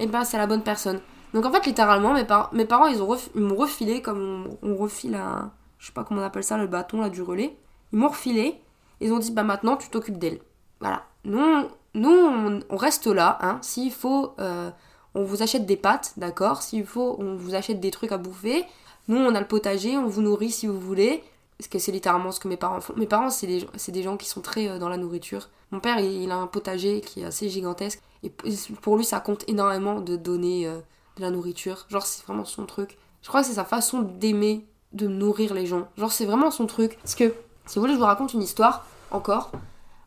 [0.00, 1.00] eh ben c'est la bonne personne.
[1.32, 5.52] Donc en fait littéralement mes, mes parents ils m'ont refilé comme on, refile un...
[5.78, 7.56] Je sais pas comment on appelle ça, le bâton là du relais.
[7.92, 8.60] Ils m'ont refilé,
[9.00, 10.40] ils ont dit bah maintenant tu t'occupes d'elle.
[10.80, 11.04] Voilà.
[11.24, 13.58] Nous, nous on, reste là, hein.
[13.60, 14.34] S'il faut...
[14.38, 14.70] Euh,
[15.14, 18.64] on vous achète des pâtes, d'accord S'il faut, on vous achète des trucs à bouffer.
[19.08, 21.22] Nous, on a le potager, on vous nourrit si vous voulez.
[21.58, 22.94] Parce que c'est littéralement ce que mes parents font.
[22.96, 25.50] Mes parents, c'est des, des, gens qui sont très euh, dans la nourriture.
[25.72, 28.00] Mon père, il, a un potager qui est assez gigantesque.
[28.22, 28.32] Et
[28.80, 30.78] pour lui, ça compte énormément de donner euh,
[31.16, 31.86] de la nourriture.
[31.88, 32.96] Genre, c'est vraiment son truc.
[33.20, 35.88] Je crois que c'est sa façon d'aimer, de nourrir les gens.
[35.98, 36.96] Genre, c'est vraiment son truc.
[37.02, 37.34] Parce que,
[37.66, 39.50] si vous voulez, je vous raconte une histoire, encore.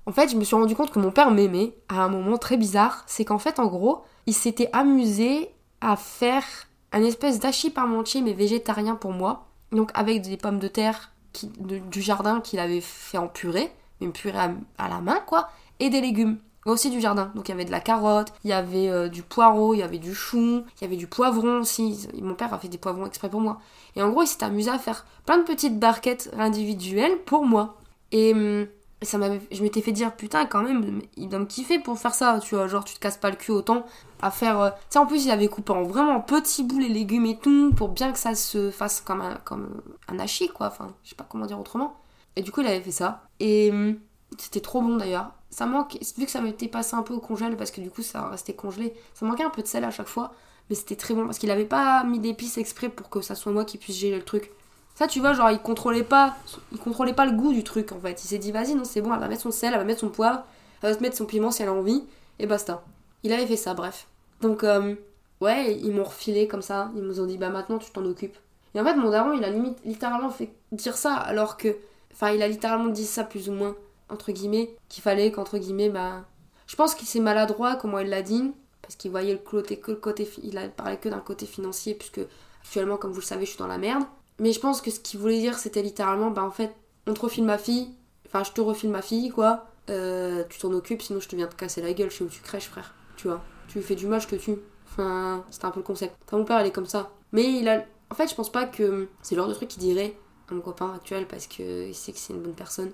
[0.05, 2.57] En fait, je me suis rendu compte que mon père m'aimait à un moment très
[2.57, 3.03] bizarre.
[3.05, 5.49] C'est qu'en fait, en gros, il s'était amusé
[5.81, 6.45] à faire
[6.91, 9.47] un espèce d'hachis parmentier mais végétarien pour moi.
[9.71, 11.11] Donc avec des pommes de terre
[11.59, 14.37] du jardin qu'il avait fait en purée, une purée
[14.77, 17.31] à, la main quoi, et des légumes aussi du jardin.
[17.35, 19.83] Donc il y avait de la carotte, il y avait euh, du poireau, il y
[19.83, 22.07] avait du chou, il y avait du poivron aussi.
[22.21, 23.59] Mon père a fait des poivrons exprès pour moi.
[23.95, 27.77] Et en gros, il s'est amusé à faire plein de petites barquettes individuelles pour moi.
[28.11, 28.67] Et hum,
[29.05, 29.19] ça
[29.51, 32.55] je m'étais fait dire putain quand même il doit me kiffer pour faire ça tu
[32.55, 33.85] vois genre tu te casses pas le cul autant
[34.23, 36.89] à faire euh, tu sais en plus il avait coupé en vraiment petits bouts les
[36.89, 40.67] légumes et tout pour bien que ça se fasse comme un comme un hachis quoi
[40.67, 41.95] enfin je sais pas comment dire autrement
[42.35, 43.97] et du coup il avait fait ça et hum,
[44.37, 47.57] c'était trop bon d'ailleurs ça manque vu que ça m'était passé un peu au congèle
[47.57, 50.07] parce que du coup ça restait congelé ça manquait un peu de sel à chaque
[50.07, 50.31] fois
[50.69, 53.51] mais c'était très bon parce qu'il avait pas mis d'épices exprès pour que ça soit
[53.51, 54.51] moi qui puisse gérer le truc
[54.95, 56.35] ça, tu vois, genre, il contrôlait pas,
[56.71, 58.23] il contrôlait pas le goût du truc en fait.
[58.23, 60.01] Il s'est dit, vas-y, non, c'est bon, elle va mettre son sel, elle va mettre
[60.01, 60.43] son poivre,
[60.81, 62.03] elle va se mettre son piment si elle a envie,
[62.37, 62.83] et basta.
[63.23, 64.07] Il avait fait ça, bref.
[64.43, 64.95] Donc, euh,
[65.41, 66.91] ouais, ils m'ont refilé comme ça.
[66.95, 68.37] Ils nous ont dit, bah maintenant, tu t'en occupes.
[68.75, 71.75] Et en fait, mon daron, il a limite, littéralement fait dire ça, alors que.
[72.11, 73.75] Enfin, il a littéralement dit ça, plus ou moins,
[74.09, 76.25] entre guillemets, qu'il fallait qu'entre guillemets, bah.
[76.67, 78.51] Je pense qu'il s'est maladroit, comment il l'a dit,
[78.81, 80.29] parce qu'il voyait le côté, que le côté.
[80.43, 82.21] Il a parlé que d'un côté financier, puisque
[82.61, 84.03] actuellement, comme vous le savez, je suis dans la merde.
[84.39, 86.75] Mais je pense que ce qu'il voulait dire, c'était littéralement, bah en fait,
[87.07, 87.89] on te refile ma fille,
[88.25, 89.67] enfin je te refile ma fille, quoi.
[89.89, 92.29] Euh, tu t'en occupes, sinon je te viens te casser la gueule, je sais où
[92.29, 92.95] tu crèches, frère.
[93.15, 93.41] Tu vois,
[93.73, 94.57] tu fais du mal, je te tue.
[94.85, 96.15] Enfin, c'était un peu le concept.
[96.25, 97.11] Enfin, mon père, il est comme ça.
[97.31, 97.83] Mais il a.
[98.09, 100.15] En fait, je pense pas que c'est le genre de truc qu'il dirait
[100.49, 102.91] à mon copain actuel parce qu'il sait que c'est une bonne personne.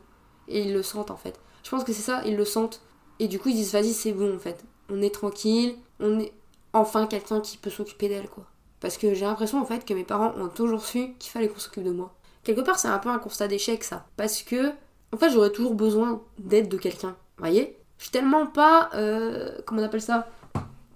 [0.48, 1.40] Et ils le sentent en fait.
[1.64, 2.82] Je pense que c'est ça, ils le sentent.
[3.20, 4.64] Et du coup, ils disent, vas-y, c'est bon en fait.
[4.90, 6.32] On est tranquille, on est
[6.72, 8.46] enfin quelqu'un qui peut s'occuper d'elle, quoi.
[8.80, 11.60] Parce que j'ai l'impression en fait que mes parents ont toujours su qu'il fallait qu'on
[11.60, 12.14] s'occupe de moi.
[12.44, 14.06] Quelque part, c'est un peu un constat d'échec ça.
[14.16, 14.70] Parce que,
[15.14, 17.10] en fait, j'aurais toujours besoin d'aide de quelqu'un.
[17.10, 17.78] Vous voyez?
[17.98, 18.90] Je suis tellement pas.
[18.94, 20.30] Euh, comment on appelle ça?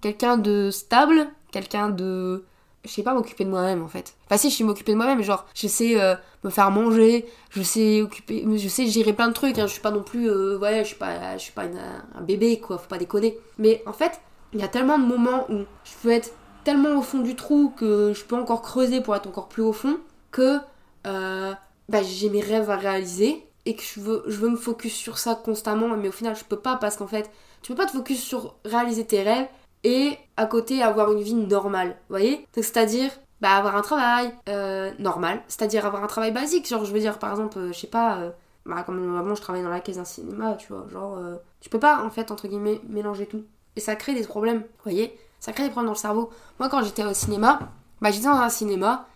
[0.04, 2.44] Quelqu'un de stable, quelqu'un de.
[2.84, 4.12] Je sais pas m'occuper de moi-même en fait.
[4.26, 7.62] Enfin, si, je suis m'occuper de moi-même, genre, je sais euh, me faire manger, je
[7.62, 8.44] sais occuper.
[8.54, 9.66] Je sais gérer plein de trucs, hein.
[9.66, 10.28] je suis pas non plus.
[10.28, 13.38] Euh, ouais, je suis pas, je suis pas un bébé quoi, faut pas déconner.
[13.56, 14.20] Mais en fait,
[14.52, 17.72] il y a tellement de moments où je peux être tellement au fond du trou
[17.74, 19.96] que je peux encore creuser pour être encore plus au fond
[20.32, 20.58] que
[21.06, 21.54] euh,
[21.88, 25.16] bah, j'ai mes rêves à réaliser et que je veux, je veux me focus sur
[25.16, 27.30] ça constamment mais au final je peux pas parce qu'en fait
[27.62, 29.46] tu peux pas te focus sur réaliser tes rêves
[29.84, 32.46] et à côté avoir une vie normale vous voyez?
[32.52, 36.32] C'est à dire bah avoir un travail euh, normal c'est à dire avoir un travail
[36.32, 38.18] basique genre je veux dire par exemple euh, je sais pas
[38.66, 41.18] bah comme avant je travaillais dans la caisse d'un cinéma tu vois genre
[41.60, 43.44] tu peux pas en fait entre guillemets mélanger tout
[43.76, 45.16] et ça crée des problèmes vous voyez?
[45.44, 46.30] Ça crée des problèmes dans le cerveau.
[46.58, 47.58] Moi, quand j'étais au cinéma,
[48.00, 49.06] bah, j'étais dans un cinéma,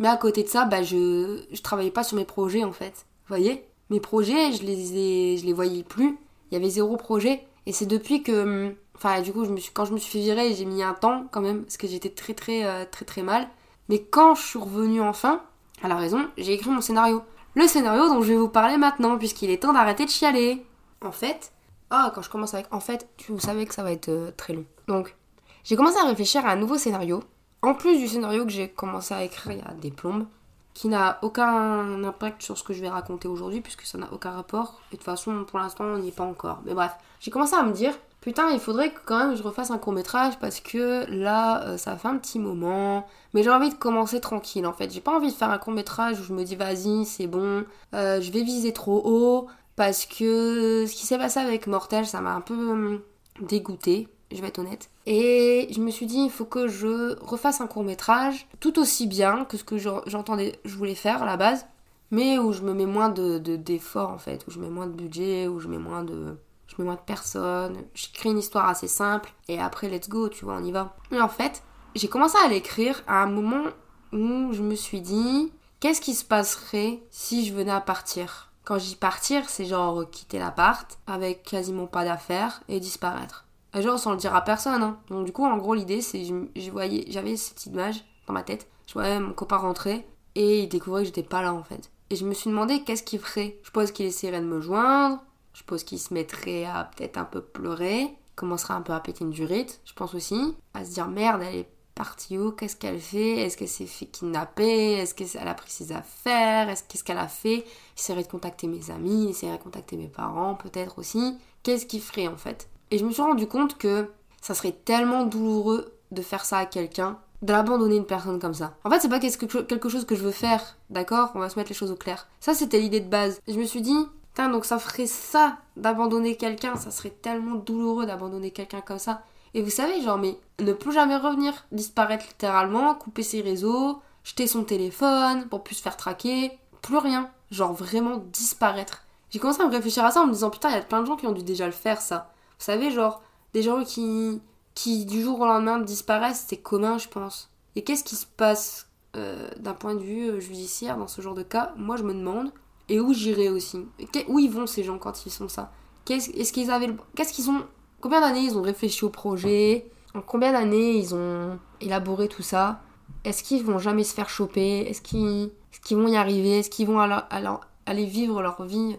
[0.00, 3.06] mais à côté de ça, bah, je, je travaillais pas sur mes projets en fait.
[3.22, 3.68] Vous voyez?
[3.90, 6.18] Mes projets, je les, je les voyais plus.
[6.50, 7.46] Il y avait zéro projet.
[7.66, 8.74] Et c'est depuis que.
[8.96, 11.62] Enfin, du coup, quand je me suis fait virer, j'ai mis un temps quand même,
[11.62, 13.46] parce que j'étais très, très, euh, très, très mal.
[13.88, 15.42] Mais quand je suis revenue enfin,
[15.82, 17.22] à la raison, j'ai écrit mon scénario.
[17.54, 20.64] Le scénario dont je vais vous parler maintenant, puisqu'il est temps d'arrêter de chialer.
[21.04, 21.52] En fait.
[21.90, 22.72] Ah, quand je commence avec.
[22.72, 24.64] En fait, vous savez que ça va être euh, très long.
[24.88, 25.14] Donc,
[25.62, 27.22] j'ai commencé à réfléchir à un nouveau scénario,
[27.62, 30.26] en plus du scénario que j'ai commencé à écrire il y a des plombes,
[30.74, 34.30] qui n'a aucun impact sur ce que je vais raconter aujourd'hui, puisque ça n'a aucun
[34.30, 34.80] rapport.
[34.90, 36.60] Et de toute façon, pour l'instant, on n'y est pas encore.
[36.64, 37.94] Mais bref, j'ai commencé à me dire,
[38.26, 41.76] putain, il faudrait que quand même je refasse un court métrage parce que là, euh,
[41.76, 43.06] ça fait un petit moment.
[43.32, 44.92] Mais j'ai envie de commencer tranquille en fait.
[44.92, 47.64] J'ai pas envie de faire un court métrage où je me dis vas-y, c'est bon,
[47.94, 52.20] euh, je vais viser trop haut parce que ce qui s'est passé avec Mortel, ça
[52.20, 53.00] m'a un peu hum,
[53.40, 54.90] dégoûté, je vais être honnête.
[55.06, 59.06] Et je me suis dit, il faut que je refasse un court métrage tout aussi
[59.06, 61.64] bien que ce que j'entendais, je voulais faire à la base,
[62.10, 64.94] mais où je me mets moins de d'efforts en fait, où je mets moins de
[64.94, 66.36] budget, où je mets moins de
[66.66, 70.44] je mets moins de personnes, j'écris une histoire assez simple et après let's go, tu
[70.44, 70.96] vois, on y va.
[71.12, 71.62] Et en fait,
[71.94, 73.64] j'ai commencé à l'écrire à un moment
[74.12, 78.52] où je me suis dit, qu'est-ce qui se passerait si je venais à partir?
[78.64, 83.44] Quand je dis partir, c'est genre quitter l'appart avec quasiment pas d'affaires et disparaître.
[83.74, 84.82] Genre sans le dire à personne.
[84.82, 84.98] Hein.
[85.08, 88.68] Donc du coup, en gros, l'idée, c'est je, voyais, j'avais cette image dans ma tête.
[88.86, 91.90] Je voyais mon copain rentrer et il découvrait que j'étais pas là en fait.
[92.10, 93.58] Et je me suis demandé qu'est-ce qu'il ferait.
[93.62, 95.22] Je pense qu'il essaierait de me joindre,
[95.56, 99.24] je pense qu'il se mettrait à peut-être un peu pleurer, commencerait un peu à péter
[99.24, 102.52] une durite, je pense aussi, à se dire merde, elle est partie où?
[102.52, 103.38] Qu'est-ce qu'elle fait?
[103.38, 104.92] Est-ce qu'elle s'est fait kidnapper?
[104.98, 106.68] Est-ce qu'elle a pris ses affaires?
[106.68, 107.64] Est-ce qu'est-ce qu'elle a fait?
[107.96, 111.38] J'essaierai de contacter mes amis, j'essaierai de contacter mes parents peut-être aussi.
[111.62, 112.68] Qu'est-ce qu'il ferait en fait?
[112.90, 114.10] Et je me suis rendu compte que
[114.42, 118.74] ça serait tellement douloureux de faire ça à quelqu'un, de l'abandonner une personne comme ça.
[118.84, 121.32] En fait, c'est pas quelque chose que je veux faire, d'accord?
[121.34, 122.28] On va se mettre les choses au clair.
[122.40, 123.40] Ça, c'était l'idée de base.
[123.48, 124.06] je me suis dit,
[124.44, 129.22] donc ça ferait ça d'abandonner quelqu'un, ça serait tellement douloureux d'abandonner quelqu'un comme ça.
[129.54, 134.46] Et vous savez, genre, mais ne plus jamais revenir, disparaître littéralement, couper ses réseaux, jeter
[134.46, 137.30] son téléphone pour plus se faire traquer, plus rien.
[137.50, 139.04] Genre vraiment disparaître.
[139.30, 141.00] J'ai commencé à me réfléchir à ça en me disant putain, il y a plein
[141.00, 142.32] de gens qui ont dû déjà le faire ça.
[142.58, 143.22] Vous savez, genre,
[143.54, 144.40] des gens qui,
[144.74, 147.50] qui du jour au lendemain disparaissent, c'est commun, je pense.
[147.76, 151.34] Et qu'est-ce qui se passe euh, d'un point de vue euh, judiciaire dans ce genre
[151.34, 151.72] de cas?
[151.76, 152.52] Moi, je me demande
[152.88, 153.86] et où j'irai aussi.
[154.28, 155.72] Où ils vont ces gens quand ils font ça
[156.04, 157.64] Qu'est-ce qu'ils avaient Qu'est-ce qu'ils ont
[158.00, 162.80] Combien d'années ils ont réfléchi au projet En combien d'années ils ont élaboré tout ça
[163.24, 165.50] Est-ce qu'ils vont jamais se faire choper Est-ce qu'ils
[165.96, 168.96] vont y arriver Est-ce qu'ils vont aller vivre leur vie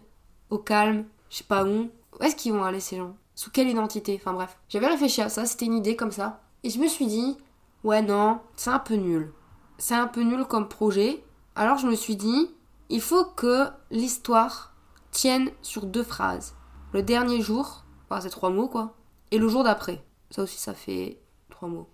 [0.50, 1.90] au calme Je sais pas où.
[2.20, 3.16] Où est-ce qu'ils vont aller ces gens?
[3.36, 4.20] Sous quelle identité?
[4.20, 4.58] Enfin bref.
[4.68, 6.42] J'avais réfléchi à ça, c'était une idée comme ça.
[6.64, 7.38] Et je me suis dit,
[7.84, 9.32] ouais non, c'est un peu nul.
[9.78, 11.24] C'est un peu nul comme projet.
[11.56, 12.50] Alors je me suis dit,
[12.90, 14.74] il faut que l'histoire
[15.12, 16.56] tienne sur deux phrases.
[16.94, 17.84] Le dernier jour,
[18.22, 18.96] c'est trois mots quoi,
[19.32, 20.04] et le jour d'après.
[20.30, 21.20] Ça aussi ça fait
[21.50, 21.88] trois mots.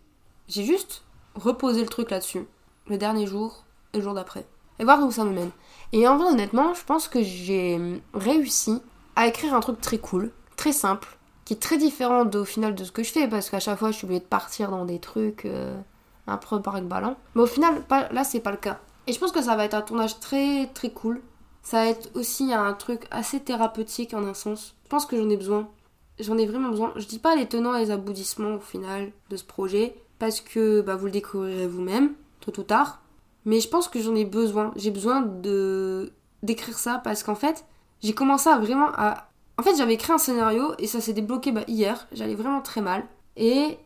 [0.48, 1.04] J'ai juste
[1.36, 2.46] reposé le truc là-dessus.
[2.88, 4.46] Le dernier jour et le jour d'après.
[4.80, 5.52] Et voir où ça me mène.
[5.92, 8.82] Et en vrai honnêtement, je pense que j'ai réussi
[9.16, 12.84] à écrire un truc très cool, très simple, qui est très différent au final de
[12.84, 15.00] ce que je fais, parce qu'à chaque fois je suis obligée de partir dans des
[15.00, 15.80] trucs euh,
[16.28, 17.16] un peu par ballon.
[17.36, 18.80] Mais au final, là c'est pas le cas.
[19.08, 21.22] Et je pense que ça va être un tournage très très cool.
[21.62, 24.76] Ça va être aussi un truc assez thérapeutique en un sens.
[24.84, 25.70] Je pense que j'en ai besoin.
[26.20, 26.94] J'en ai vraiment besoin.
[26.96, 30.82] Je dis pas les tenants et les aboutissements au final de ce projet parce que
[30.82, 33.02] bah, vous le découvrirez vous-même, tôt ou tard.
[33.46, 34.72] Mais je pense que j'en ai besoin.
[34.76, 36.14] J'ai besoin de
[36.44, 37.66] d'écrire ça parce qu'en fait,
[38.02, 39.30] j'ai commencé à vraiment à.
[39.58, 42.08] En fait, j'avais écrit un scénario et ça s'est débloqué bah, hier.
[42.14, 43.06] J'allais vraiment très mal.
[43.36, 43.78] Et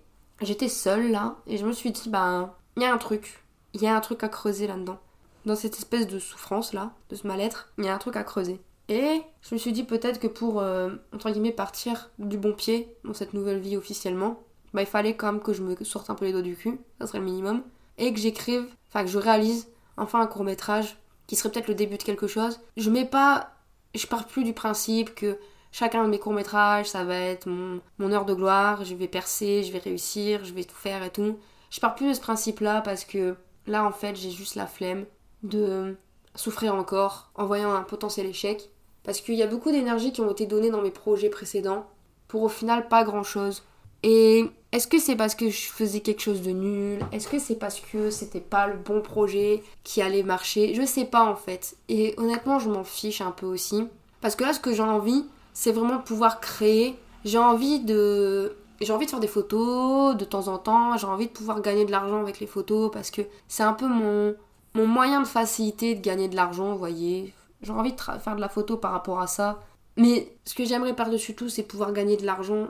[0.41, 1.37] j'étais seule là.
[1.47, 3.43] Et je me suis dit, bah, il y a un truc.
[3.73, 4.99] Il y a un truc à creuser là-dedans
[5.47, 8.23] dans cette espèce de souffrance là, de ce mal-être, il y a un truc à
[8.23, 8.59] creuser.
[8.89, 12.95] Et je me suis dit peut-être que pour, euh, entre guillemets, partir du bon pied
[13.03, 16.15] dans cette nouvelle vie officiellement, bah, il fallait quand même que je me sorte un
[16.15, 17.63] peu les doigts du cul, ça serait le minimum,
[17.97, 21.75] et que j'écrive, enfin que je réalise enfin un court métrage qui serait peut-être le
[21.75, 22.59] début de quelque chose.
[22.75, 23.51] Je mets pas,
[23.95, 25.37] je pars plus du principe que
[25.71, 29.07] chacun de mes courts métrages, ça va être mon, mon heure de gloire, je vais
[29.07, 31.39] percer, je vais réussir, je vais tout faire et tout.
[31.69, 35.05] Je pars plus de ce principe-là parce que là en fait j'ai juste la flemme
[35.43, 35.95] de
[36.35, 38.69] souffrir encore en voyant un potentiel échec.
[39.03, 41.87] Parce qu'il y a beaucoup d'énergie qui ont été données dans mes projets précédents
[42.27, 43.63] pour au final pas grand chose.
[44.03, 46.99] Et est-ce que c'est parce que je faisais quelque chose de nul?
[47.11, 50.73] Est-ce que c'est parce que c'était pas le bon projet qui allait marcher?
[50.73, 51.77] Je sais pas en fait.
[51.89, 53.87] Et honnêtement, je m'en fiche un peu aussi.
[54.21, 56.99] Parce que là, ce que j'ai envie, c'est vraiment de pouvoir créer.
[57.25, 58.55] J'ai envie de.
[58.81, 60.97] J'ai envie de faire des photos de temps en temps.
[60.97, 63.87] J'ai envie de pouvoir gagner de l'argent avec les photos parce que c'est un peu
[63.87, 64.35] mon,
[64.77, 67.33] mon moyen de facilité de gagner de l'argent, vous voyez.
[67.63, 69.59] J'ai envie de faire de la photo par rapport à ça.
[69.97, 72.67] Mais ce que j'aimerais par-dessus tout, c'est pouvoir gagner de l'argent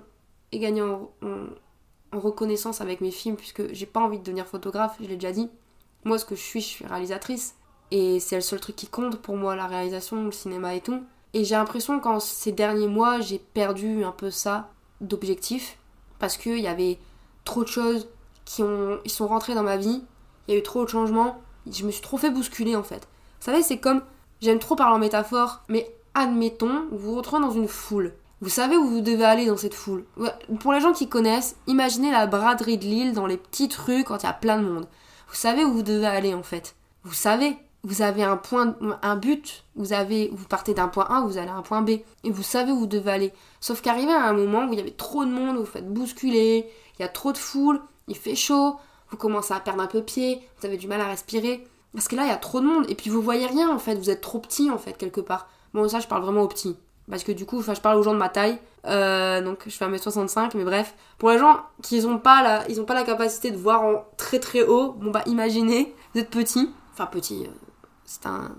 [0.53, 1.09] et gagner en,
[2.13, 5.49] reconnaissance avec mes films, puisque j'ai pas envie de devenir photographe, je l'ai déjà dit.
[6.05, 7.55] Moi, ce que je suis, je suis réalisatrice.
[7.91, 11.03] Et c'est le seul truc qui compte pour moi, la réalisation, le cinéma et tout.
[11.33, 14.69] Et j'ai l'impression qu'en ces derniers mois, j'ai perdu un peu ça
[15.01, 15.77] d'objectif.
[16.19, 16.97] Parce qu'il y avait
[17.43, 18.07] trop de choses
[18.45, 20.01] qui ont, ils sont rentrées dans ma vie.
[20.47, 21.41] Il y a eu trop de changements
[21.71, 23.07] je me suis trop fait bousculer en fait.
[23.39, 24.01] Vous savez, c'est comme,
[24.41, 28.13] j'aime trop parler en métaphore, mais admettons, vous vous retrouvez dans une foule.
[28.41, 30.05] Vous savez où vous devez aller dans cette foule.
[30.59, 34.21] Pour les gens qui connaissent, imaginez la braderie de Lille dans les petites rues quand
[34.21, 34.87] il y a plein de monde.
[35.27, 36.75] Vous savez où vous devez aller en fait.
[37.03, 37.57] Vous savez.
[37.83, 39.63] Vous avez un point, un but.
[39.75, 41.91] Vous avez, vous partez d'un point A, vous allez à un point B.
[42.23, 43.33] Et vous savez où vous devez aller.
[43.59, 45.87] Sauf qu'arrivé à un moment où il y avait trop de monde, vous, vous faites
[45.87, 48.75] bousculer, il y a trop de foule, il fait chaud,
[49.09, 51.65] vous commencez à perdre un peu pied, vous avez du mal à respirer.
[51.93, 52.85] Parce que là, il y a trop de monde.
[52.89, 53.95] Et puis vous voyez rien en fait.
[53.95, 55.47] Vous êtes trop petit en fait, quelque part.
[55.73, 56.77] Bon, ça, je parle vraiment aux petits.
[57.09, 58.59] Parce que du coup, je parle aux gens de ma taille.
[58.85, 60.93] Euh, donc je fais 1m65, mais bref.
[61.17, 64.39] Pour les gens qui n'ont pas, la, ont pas la capacité de voir en très
[64.39, 66.69] très haut, bon bah imaginez, vous êtes petit.
[66.93, 67.51] Enfin petit, euh,
[68.05, 68.55] c'est un,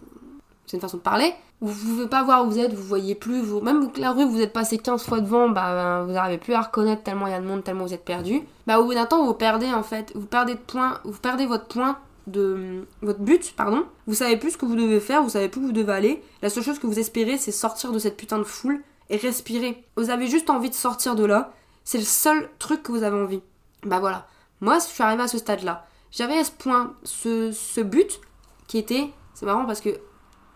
[0.69, 1.35] c'est une façon de parler.
[1.61, 4.25] Vous ne pouvez pas voir où vous êtes, vous voyez plus, vous, même la rue,
[4.25, 7.35] vous êtes passé 15 fois devant, bah vous n'arrivez plus à reconnaître tellement il y
[7.35, 8.43] a de monde, tellement vous êtes perdu.
[8.67, 11.47] Bah au bout d'un temps, vous perdez en fait, vous perdez de points, vous perdez
[11.47, 11.99] votre point
[12.29, 13.87] de votre but, pardon.
[14.07, 16.23] Vous savez plus ce que vous devez faire, vous savez plus où vous devez aller.
[16.43, 19.85] La seule chose que vous espérez, c'est sortir de cette putain de foule et respirer.
[19.97, 21.53] Vous avez juste envie de sortir de là.
[21.85, 23.41] C'est le seul truc que vous avez envie.
[23.85, 24.27] Bah voilà.
[24.61, 25.87] Moi, je suis arrivée à ce stade-là.
[26.11, 28.21] J'avais ce point, ce, ce but
[28.67, 29.11] qui était.
[29.35, 29.91] C'est marrant parce que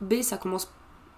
[0.03, 0.71] B, ça commence.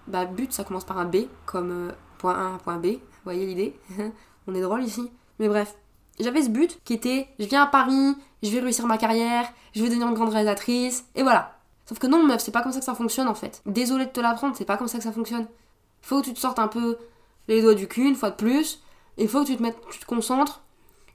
[0.07, 2.85] Bah, but, ça commence par un B, comme euh, point A, point B.
[2.85, 3.79] Vous voyez l'idée?
[4.47, 5.09] On est drôle ici.
[5.39, 5.75] Mais bref,
[6.19, 9.81] j'avais ce but qui était je viens à Paris, je vais réussir ma carrière, je
[9.81, 11.57] vais devenir une grande réalisatrice, et voilà.
[11.87, 13.61] Sauf que non, meuf, c'est pas comme ça que ça fonctionne en fait.
[13.65, 15.47] Désolée de te l'apprendre, c'est pas comme ça que ça fonctionne.
[16.01, 16.97] Faut que tu te sortes un peu
[17.47, 18.81] les doigts du cul une fois de plus.
[19.17, 20.61] Il faut que tu te mettes, tu te concentres.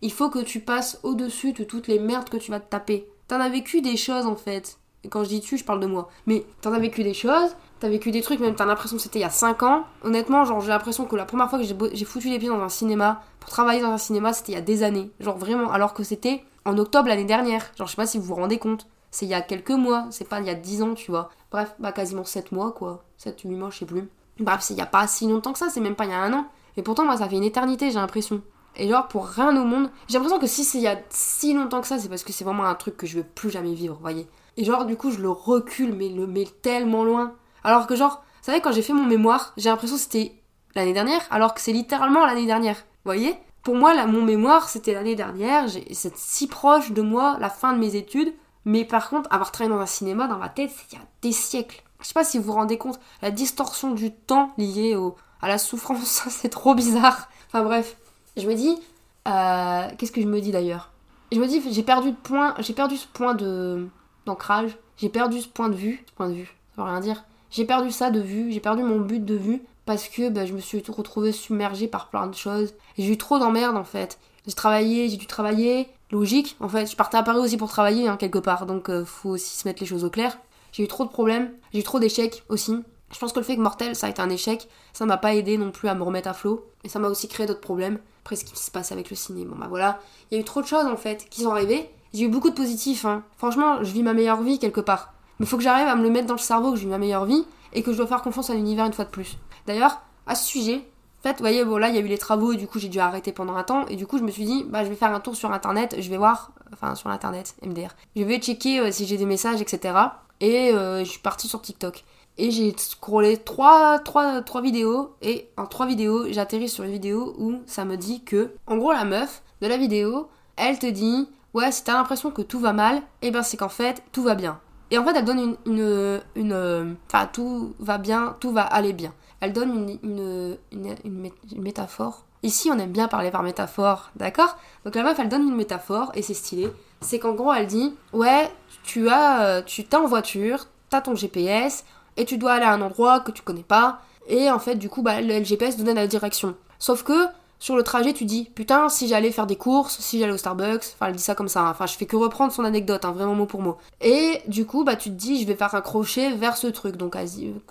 [0.00, 3.08] Il faut que tu passes au-dessus de toutes les merdes que tu vas te taper.
[3.28, 4.78] T'en as vécu des choses en fait.
[5.08, 6.10] Quand je dis tu, je parle de moi.
[6.26, 9.18] Mais t'en as vécu des choses, t'as vécu des trucs, même t'as l'impression que c'était
[9.18, 9.84] il y a 5 ans.
[10.04, 12.68] Honnêtement, genre j'ai l'impression que la première fois que j'ai foutu les pieds dans un
[12.68, 15.10] cinéma, pour travailler dans un cinéma, c'était il y a des années.
[15.20, 17.70] Genre vraiment, alors que c'était en octobre l'année dernière.
[17.76, 18.86] Genre je sais pas si vous vous rendez compte.
[19.10, 21.30] C'est il y a quelques mois, c'est pas il y a 10 ans, tu vois.
[21.50, 23.04] Bref, bah quasiment 7 mois quoi.
[23.16, 24.08] 7, 8 mois, je sais plus.
[24.38, 26.14] Bref, c'est il y a pas si longtemps que ça, c'est même pas il y
[26.14, 26.46] a un an.
[26.76, 28.42] Et pourtant, moi, ça fait une éternité, j'ai l'impression.
[28.76, 31.52] Et genre, pour rien au monde, j'ai l'impression que si c'est il y a si
[31.52, 33.74] longtemps que ça, c'est parce que c'est vraiment un truc que je veux plus jamais
[33.74, 34.28] vivre, voyez.
[34.60, 37.32] Et genre, du coup, je le recule, mais le mets tellement loin.
[37.64, 40.34] Alors que genre, vous savez, quand j'ai fait mon mémoire, j'ai l'impression que c'était
[40.74, 42.76] l'année dernière, alors que c'est littéralement l'année dernière.
[42.76, 43.34] Vous voyez?
[43.62, 47.78] Pour moi, mon mémoire, c'était l'année dernière, c'est si proche de moi, la fin de
[47.78, 48.34] mes études.
[48.66, 51.06] Mais par contre, avoir travaillé dans un cinéma, dans ma tête, c'est il y a
[51.22, 51.82] des siècles.
[52.02, 54.94] Je sais pas si vous vous rendez compte, la distorsion du temps liée
[55.40, 57.30] à la souffrance, c'est trop bizarre.
[57.48, 57.96] Enfin bref,
[58.36, 58.78] je me dis,
[59.26, 60.90] euh, qu'est-ce que je me dis d'ailleurs?
[61.32, 62.14] Je me dis, j'ai perdu
[62.58, 63.88] j'ai perdu ce point de
[64.26, 67.24] d'ancrage, j'ai perdu ce point de vue, ce point de vue, ça veut rien dire.
[67.50, 70.52] J'ai perdu ça de vue, j'ai perdu mon but de vue parce que bah, je
[70.52, 72.74] me suis retrouvée submergée par plein de choses.
[72.96, 74.18] J'ai eu trop d'emmerdes en fait.
[74.46, 76.86] J'ai travaillé, j'ai dû travailler, logique en fait.
[76.86, 79.66] Je partais à Paris aussi pour travailler hein, quelque part, donc euh, faut aussi se
[79.66, 80.38] mettre les choses au clair.
[80.72, 82.76] J'ai eu trop de problèmes, j'ai eu trop d'échecs aussi.
[83.12, 85.34] Je pense que le fait que Mortel, ça a été un échec, ça m'a pas
[85.34, 86.64] aidé non plus à me remettre à flot.
[86.84, 87.98] Et ça m'a aussi créé d'autres problèmes.
[88.22, 89.98] Après, ce qui se passe avec le ciné, bon bah voilà.
[90.30, 91.90] Il y a eu trop de choses en fait qui sont arrivées.
[92.12, 93.04] J'ai eu beaucoup de positifs.
[93.04, 93.22] Hein.
[93.36, 95.12] Franchement, je vis ma meilleure vie quelque part.
[95.38, 96.98] Mais faut que j'arrive à me le mettre dans le cerveau que je vis ma
[96.98, 99.38] meilleure vie et que je dois faire confiance à l'univers une fois de plus.
[99.66, 100.84] D'ailleurs, à ce sujet,
[101.20, 102.78] en fait, vous voyez, bon là, il y a eu les travaux et du coup,
[102.78, 103.86] j'ai dû arrêter pendant un temps.
[103.88, 105.96] Et du coup, je me suis dit, bah, je vais faire un tour sur internet,
[105.98, 107.90] je vais voir, enfin, sur internet, MDR.
[108.16, 109.94] Je vais checker euh, si j'ai des messages, etc.
[110.40, 112.04] Et euh, je suis partie sur TikTok.
[112.38, 115.14] Et j'ai scrollé 3, 3, 3 vidéos.
[115.20, 118.92] Et en 3 vidéos, j'atterris sur une vidéo où ça me dit que, en gros,
[118.92, 122.72] la meuf de la vidéo, elle te dit Ouais, si t'as l'impression que tout va
[122.72, 124.60] mal, eh ben c'est qu'en fait, tout va bien.
[124.90, 126.20] Et en fait, elle donne une.
[126.36, 129.12] une, enfin, tout va bien, tout va aller bien.
[129.40, 132.24] Elle donne une, une, métaphore.
[132.42, 134.56] Ici, on aime bien parler par métaphore, d'accord?
[134.84, 136.70] Donc la meuf, elle donne une métaphore, et c'est stylé.
[137.00, 138.50] C'est qu'en gros, elle dit Ouais,
[138.82, 139.62] tu as.
[139.62, 141.84] Tu t'es en voiture, t'as ton GPS,
[142.16, 144.00] et tu dois aller à un endroit que tu connais pas.
[144.28, 146.54] Et en fait, du coup, bah, le GPS donne la direction.
[146.78, 147.26] Sauf que
[147.60, 150.94] sur le trajet, tu dis putain, si j'allais faire des courses, si j'allais au Starbucks,
[150.94, 151.70] enfin, elle dit ça comme ça, hein.
[151.70, 153.76] enfin, je fais que reprendre son anecdote, hein, vraiment mot pour mot.
[154.00, 156.96] Et du coup, bah, tu te dis, je vais faire un crochet vers ce truc,
[156.96, 157.16] donc,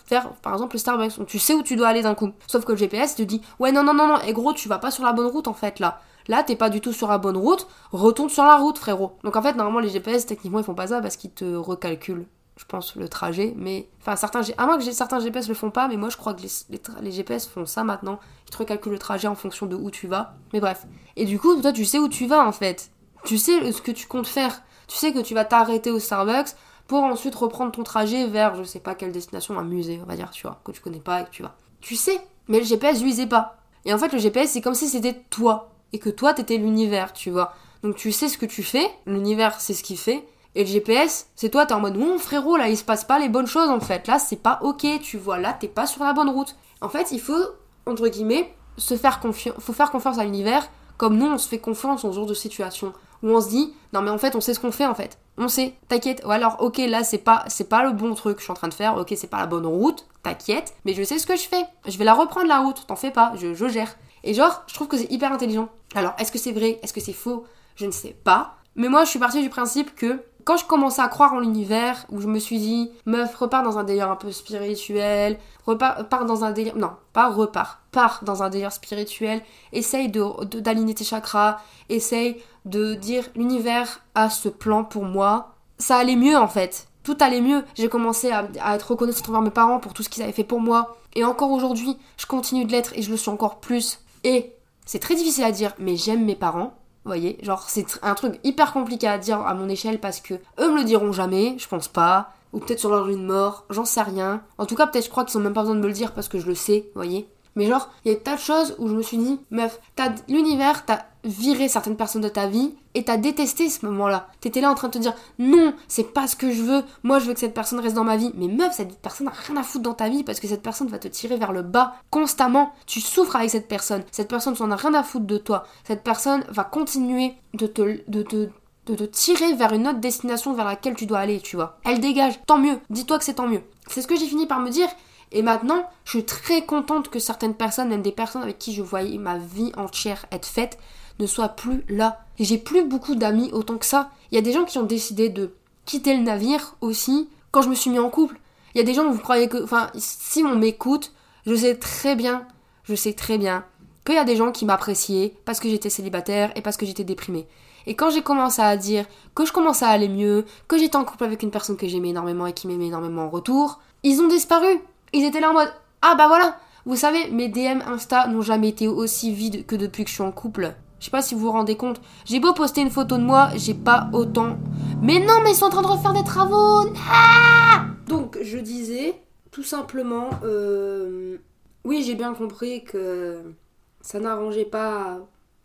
[0.06, 2.30] faire par exemple le Starbucks, donc tu sais où tu dois aller d'un coup.
[2.48, 4.78] Sauf que le GPS te dit, ouais, non, non, non, non, et gros, tu vas
[4.78, 6.00] pas sur la bonne route en fait là.
[6.28, 9.14] Là, t'es pas du tout sur la bonne route, retourne sur la route, frérot.
[9.24, 12.28] Donc en fait, normalement, les GPS, techniquement, ils font pas ça parce qu'ils te recalculent
[12.60, 13.54] je pense, le trajet.
[13.56, 16.34] Mais, enfin, certains, à moins que certains GPS le font pas, mais moi je crois
[16.34, 18.20] que les, GPS font ça maintenant.
[18.48, 20.36] Ils te recalculent le trajet en fonction de où tu vas.
[20.52, 20.86] Mais bref.
[21.16, 22.92] Et du coup, toi, tu sais où tu vas en fait.
[23.24, 24.62] Tu sais ce que tu comptes faire.
[24.88, 26.50] Tu sais que tu vas t'arrêter au Starbucks
[26.88, 30.18] pour ensuite reprendre ton trajet vers je sais pas quelle destination, un musée, on va
[30.18, 31.56] dire, tu vois, que tu connais pas et que tu vas.
[31.80, 33.56] Tu sais, mais le GPS, lui, il pas.
[33.86, 35.72] Et en fait, le GPS, c'est comme si c'était toi.
[35.94, 37.54] Et que toi, t'étais l'univers, tu vois.
[37.84, 40.26] Donc tu sais ce que tu fais, l'univers, c'est ce qu'il fait,
[40.56, 43.20] et le GPS, c'est toi, t'es en mode, non frérot, là il se passe pas
[43.20, 44.08] les bonnes choses en fait.
[44.08, 46.56] Là c'est pas ok, tu vois, là t'es pas sur la bonne route.
[46.82, 47.44] En fait, il faut,
[47.86, 51.60] entre guillemets, se faire confiance, faut faire confiance à l'univers comme nous on se fait
[51.60, 52.94] confiance en ce genre de situation
[53.24, 55.18] où on se dit non mais en fait on sait ce qu'on fait en fait.
[55.38, 56.22] On sait, t'inquiète.
[56.26, 58.56] Ou alors ok là c'est pas c'est pas le bon truc que je suis en
[58.56, 61.36] train de faire, ok c'est pas la bonne route, t'inquiète, mais je sais ce que
[61.36, 61.64] je fais.
[61.88, 63.96] Je vais la reprendre la route, t'en fais pas, je, je gère.
[64.24, 65.70] Et genre, je trouve que c'est hyper intelligent.
[65.96, 66.80] Alors, est-ce que c'est vrai?
[66.84, 67.46] Est-ce que c'est faux?
[67.76, 68.56] Je ne sais pas.
[68.76, 72.08] Mais moi, je suis partie du principe que quand je commençais à croire en l'univers,
[72.10, 75.38] où je me suis dit, meuf, repars dans un délire un peu spirituel,
[75.68, 76.76] repars dans un délire.
[76.76, 77.84] Non, pas repars.
[77.92, 79.44] Pars dans un délire spirituel,
[79.74, 85.54] essaye d'aligner de, d'aligner tes chakras, essaye de dire l'univers a ce plan pour moi.
[85.78, 86.88] Ça allait mieux en fait.
[87.04, 87.64] Tout allait mieux.
[87.76, 90.44] J'ai commencé à, à, être reconnaissante envers mes parents pour tout ce qu'ils avaient fait
[90.44, 90.98] pour moi.
[91.14, 94.00] Et encore aujourd'hui, je continue de l'être et je le suis encore plus.
[94.24, 94.56] Et
[94.88, 96.74] c'est très difficile à dire, mais j'aime mes parents.
[97.06, 100.72] Voyez, genre c'est un truc hyper compliqué à dire à mon échelle parce que eux
[100.72, 102.34] me le diront jamais, je pense pas.
[102.52, 104.42] Ou peut-être sur leur de mort, j'en sais rien.
[104.58, 106.14] En tout cas, peut-être je crois qu'ils ont même pas besoin de me le dire
[106.14, 107.30] parce que je le sais, voyez.
[107.56, 109.80] Mais genre, il y a des tas de choses où je me suis dit, meuf,
[109.96, 114.28] t'as l'univers, t'as viré certaines personnes de ta vie et t'as détesté ce moment-là.
[114.40, 117.20] T'étais là en train de te dire, non, c'est pas ce que je veux, moi
[117.20, 118.32] je veux que cette personne reste dans ma vie.
[118.36, 120.88] Mais meuf, cette personne n'a rien à foutre dans ta vie parce que cette personne
[120.88, 122.74] va te tirer vers le bas constamment.
[122.86, 124.04] Tu souffres avec cette personne.
[124.12, 125.66] Cette personne s'en a rien à foutre de toi.
[125.84, 128.50] Cette personne va continuer de te, de te
[128.90, 131.78] de te tirer vers une autre destination vers laquelle tu dois aller, tu vois.
[131.86, 133.62] Elle dégage, tant mieux, dis-toi que c'est tant mieux.
[133.88, 134.88] C'est ce que j'ai fini par me dire,
[135.32, 138.82] et maintenant, je suis très contente que certaines personnes, même des personnes avec qui je
[138.82, 140.80] voyais ma vie entière être faite,
[141.20, 142.22] ne soient plus là.
[142.40, 144.10] J'ai plus beaucoup d'amis autant que ça.
[144.32, 145.54] Il y a des gens qui ont décidé de
[145.86, 148.40] quitter le navire aussi quand je me suis mis en couple.
[148.74, 149.64] Il y a des gens où vous croyez que.
[149.64, 151.12] Enfin, si on m'écoute,
[151.46, 152.48] je sais très bien,
[152.84, 153.66] je sais très bien
[154.06, 157.04] qu'il y a des gens qui m'appréciaient parce que j'étais célibataire et parce que j'étais
[157.04, 157.48] déprimée.
[157.86, 159.06] Et quand j'ai commencé à dire
[159.36, 162.10] que je commençais à aller mieux, que j'étais en couple avec une personne que j'aimais
[162.10, 164.80] énormément et qui m'aimait énormément en retour, ils ont disparu.
[165.14, 168.70] Ils étaient là en mode Ah bah voilà Vous savez, mes DM Insta n'ont jamais
[168.70, 170.74] été aussi vides que depuis que je suis en couple.
[171.00, 172.02] Je sais pas si vous vous rendez compte.
[172.26, 174.58] J'ai beau poster une photo de moi, j'ai pas autant.
[175.02, 179.22] Mais non, mais ils sont en train de refaire des travaux ah Donc, je disais,
[179.52, 181.38] tout simplement, euh,
[181.86, 183.54] oui, j'ai bien compris que
[184.02, 185.20] ça n'arrangeait pas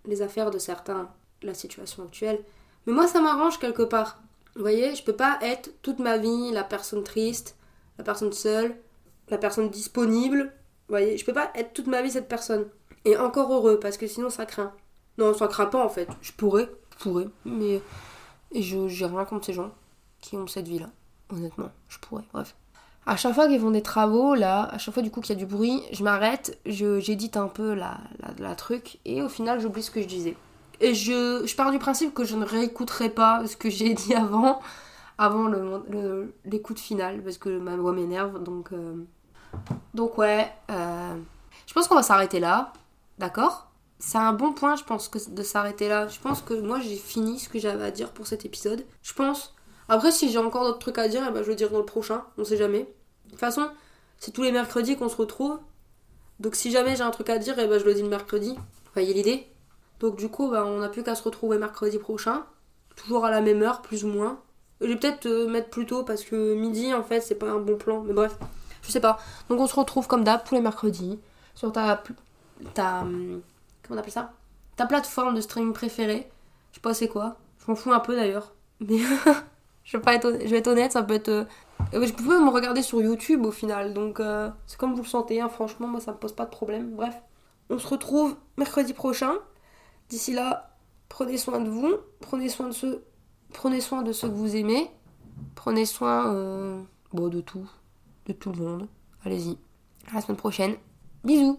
[0.05, 1.09] les affaires de certains,
[1.43, 2.39] la situation actuelle.
[2.87, 4.21] Mais moi, ça m'arrange quelque part.
[4.55, 7.57] Vous voyez, je peux pas être toute ma vie la personne triste,
[7.99, 8.77] la personne seule,
[9.29, 10.53] la personne disponible.
[10.89, 12.67] Vous voyez, je peux pas être toute ma vie cette personne.
[13.05, 14.73] Et encore heureux, parce que sinon ça craint.
[15.19, 16.09] Non, ça craint pas en fait.
[16.23, 17.81] Je pourrais, je pourrais, mais
[18.55, 19.73] je j'ai rien contre ces gens
[20.21, 20.89] qui ont cette vie-là.
[21.31, 22.55] Honnêtement, je pourrais, bref.
[23.07, 25.39] À chaque fois qu'ils font des travaux, là, à chaque fois du coup qu'il y
[25.39, 27.99] a du bruit, je m'arrête, j'édite un peu la,
[28.39, 30.37] la, truc, et au final j'oublie ce que je disais.
[30.81, 34.15] Et je, je pars du principe que je ne réécouterai pas ce que j'ai dit
[34.15, 34.61] avant,
[35.19, 35.47] avant
[36.45, 38.73] l'écoute le, finale, parce que ma voix m'énerve, donc...
[38.73, 38.95] Euh,
[39.95, 41.15] donc ouais, euh,
[41.67, 42.73] je pense qu'on va s'arrêter là,
[43.19, 43.71] d'accord?
[43.99, 46.09] C'est un bon point, je pense, que de s'arrêter là.
[46.09, 48.85] Je pense que moi j'ai fini ce que j'avais à dire pour cet épisode.
[49.03, 49.55] Je pense.
[49.89, 51.85] Après, si j'ai encore d'autres trucs à dire, eh ben, je le dirai dans le
[51.85, 52.81] prochain, on sait jamais.
[53.27, 53.69] De toute façon,
[54.19, 55.59] c'est tous les mercredis qu'on se retrouve.
[56.41, 58.55] Donc si jamais j'ai un truc à dire, eh ben, je le dis le mercredi.
[58.55, 59.47] Vous voyez l'idée?
[60.01, 62.45] Donc du coup, bah, on n'a plus qu'à se retrouver mercredi prochain.
[62.97, 64.41] Toujours à la même heure, plus ou moins.
[64.85, 67.59] Je vais peut-être euh, mettre plus tôt parce que midi, en fait, c'est pas un
[67.59, 68.03] bon plan.
[68.03, 68.37] Mais bref.
[68.83, 69.19] Je sais pas.
[69.49, 71.19] Donc on se retrouve comme d'hab tous les mercredis
[71.55, 72.03] sur ta.
[72.75, 73.01] ta.
[73.01, 73.41] Hum,
[73.83, 74.33] comment on appelle ça?
[74.77, 76.31] Ta plateforme de streaming préférée.
[76.71, 77.37] Je sais pas c'est quoi.
[77.59, 78.53] Je m'en fous un peu d'ailleurs.
[78.81, 78.99] Mais.
[79.85, 81.29] je, vais pas être, je vais être honnête, ça peut être.
[81.29, 81.45] Euh,
[81.93, 83.95] je peux me regarder sur YouTube au final.
[83.95, 85.41] Donc euh, c'est comme vous le sentez.
[85.41, 85.49] Hein.
[85.49, 86.95] Franchement, moi ça me pose pas de problème.
[86.95, 87.15] Bref.
[87.71, 89.33] On se retrouve mercredi prochain.
[90.11, 90.77] D'ici là,
[91.09, 91.95] prenez soin de vous.
[92.21, 93.03] Prenez soin de ceux.
[93.55, 94.91] Prenez soin de ceux que vous aimez.
[95.55, 96.83] Prenez soin euh,
[97.13, 97.67] bon, de tout
[98.27, 98.89] de tout le monde.
[99.25, 99.57] Allez-y.
[100.11, 100.75] À la semaine prochaine.
[101.25, 101.59] Bisous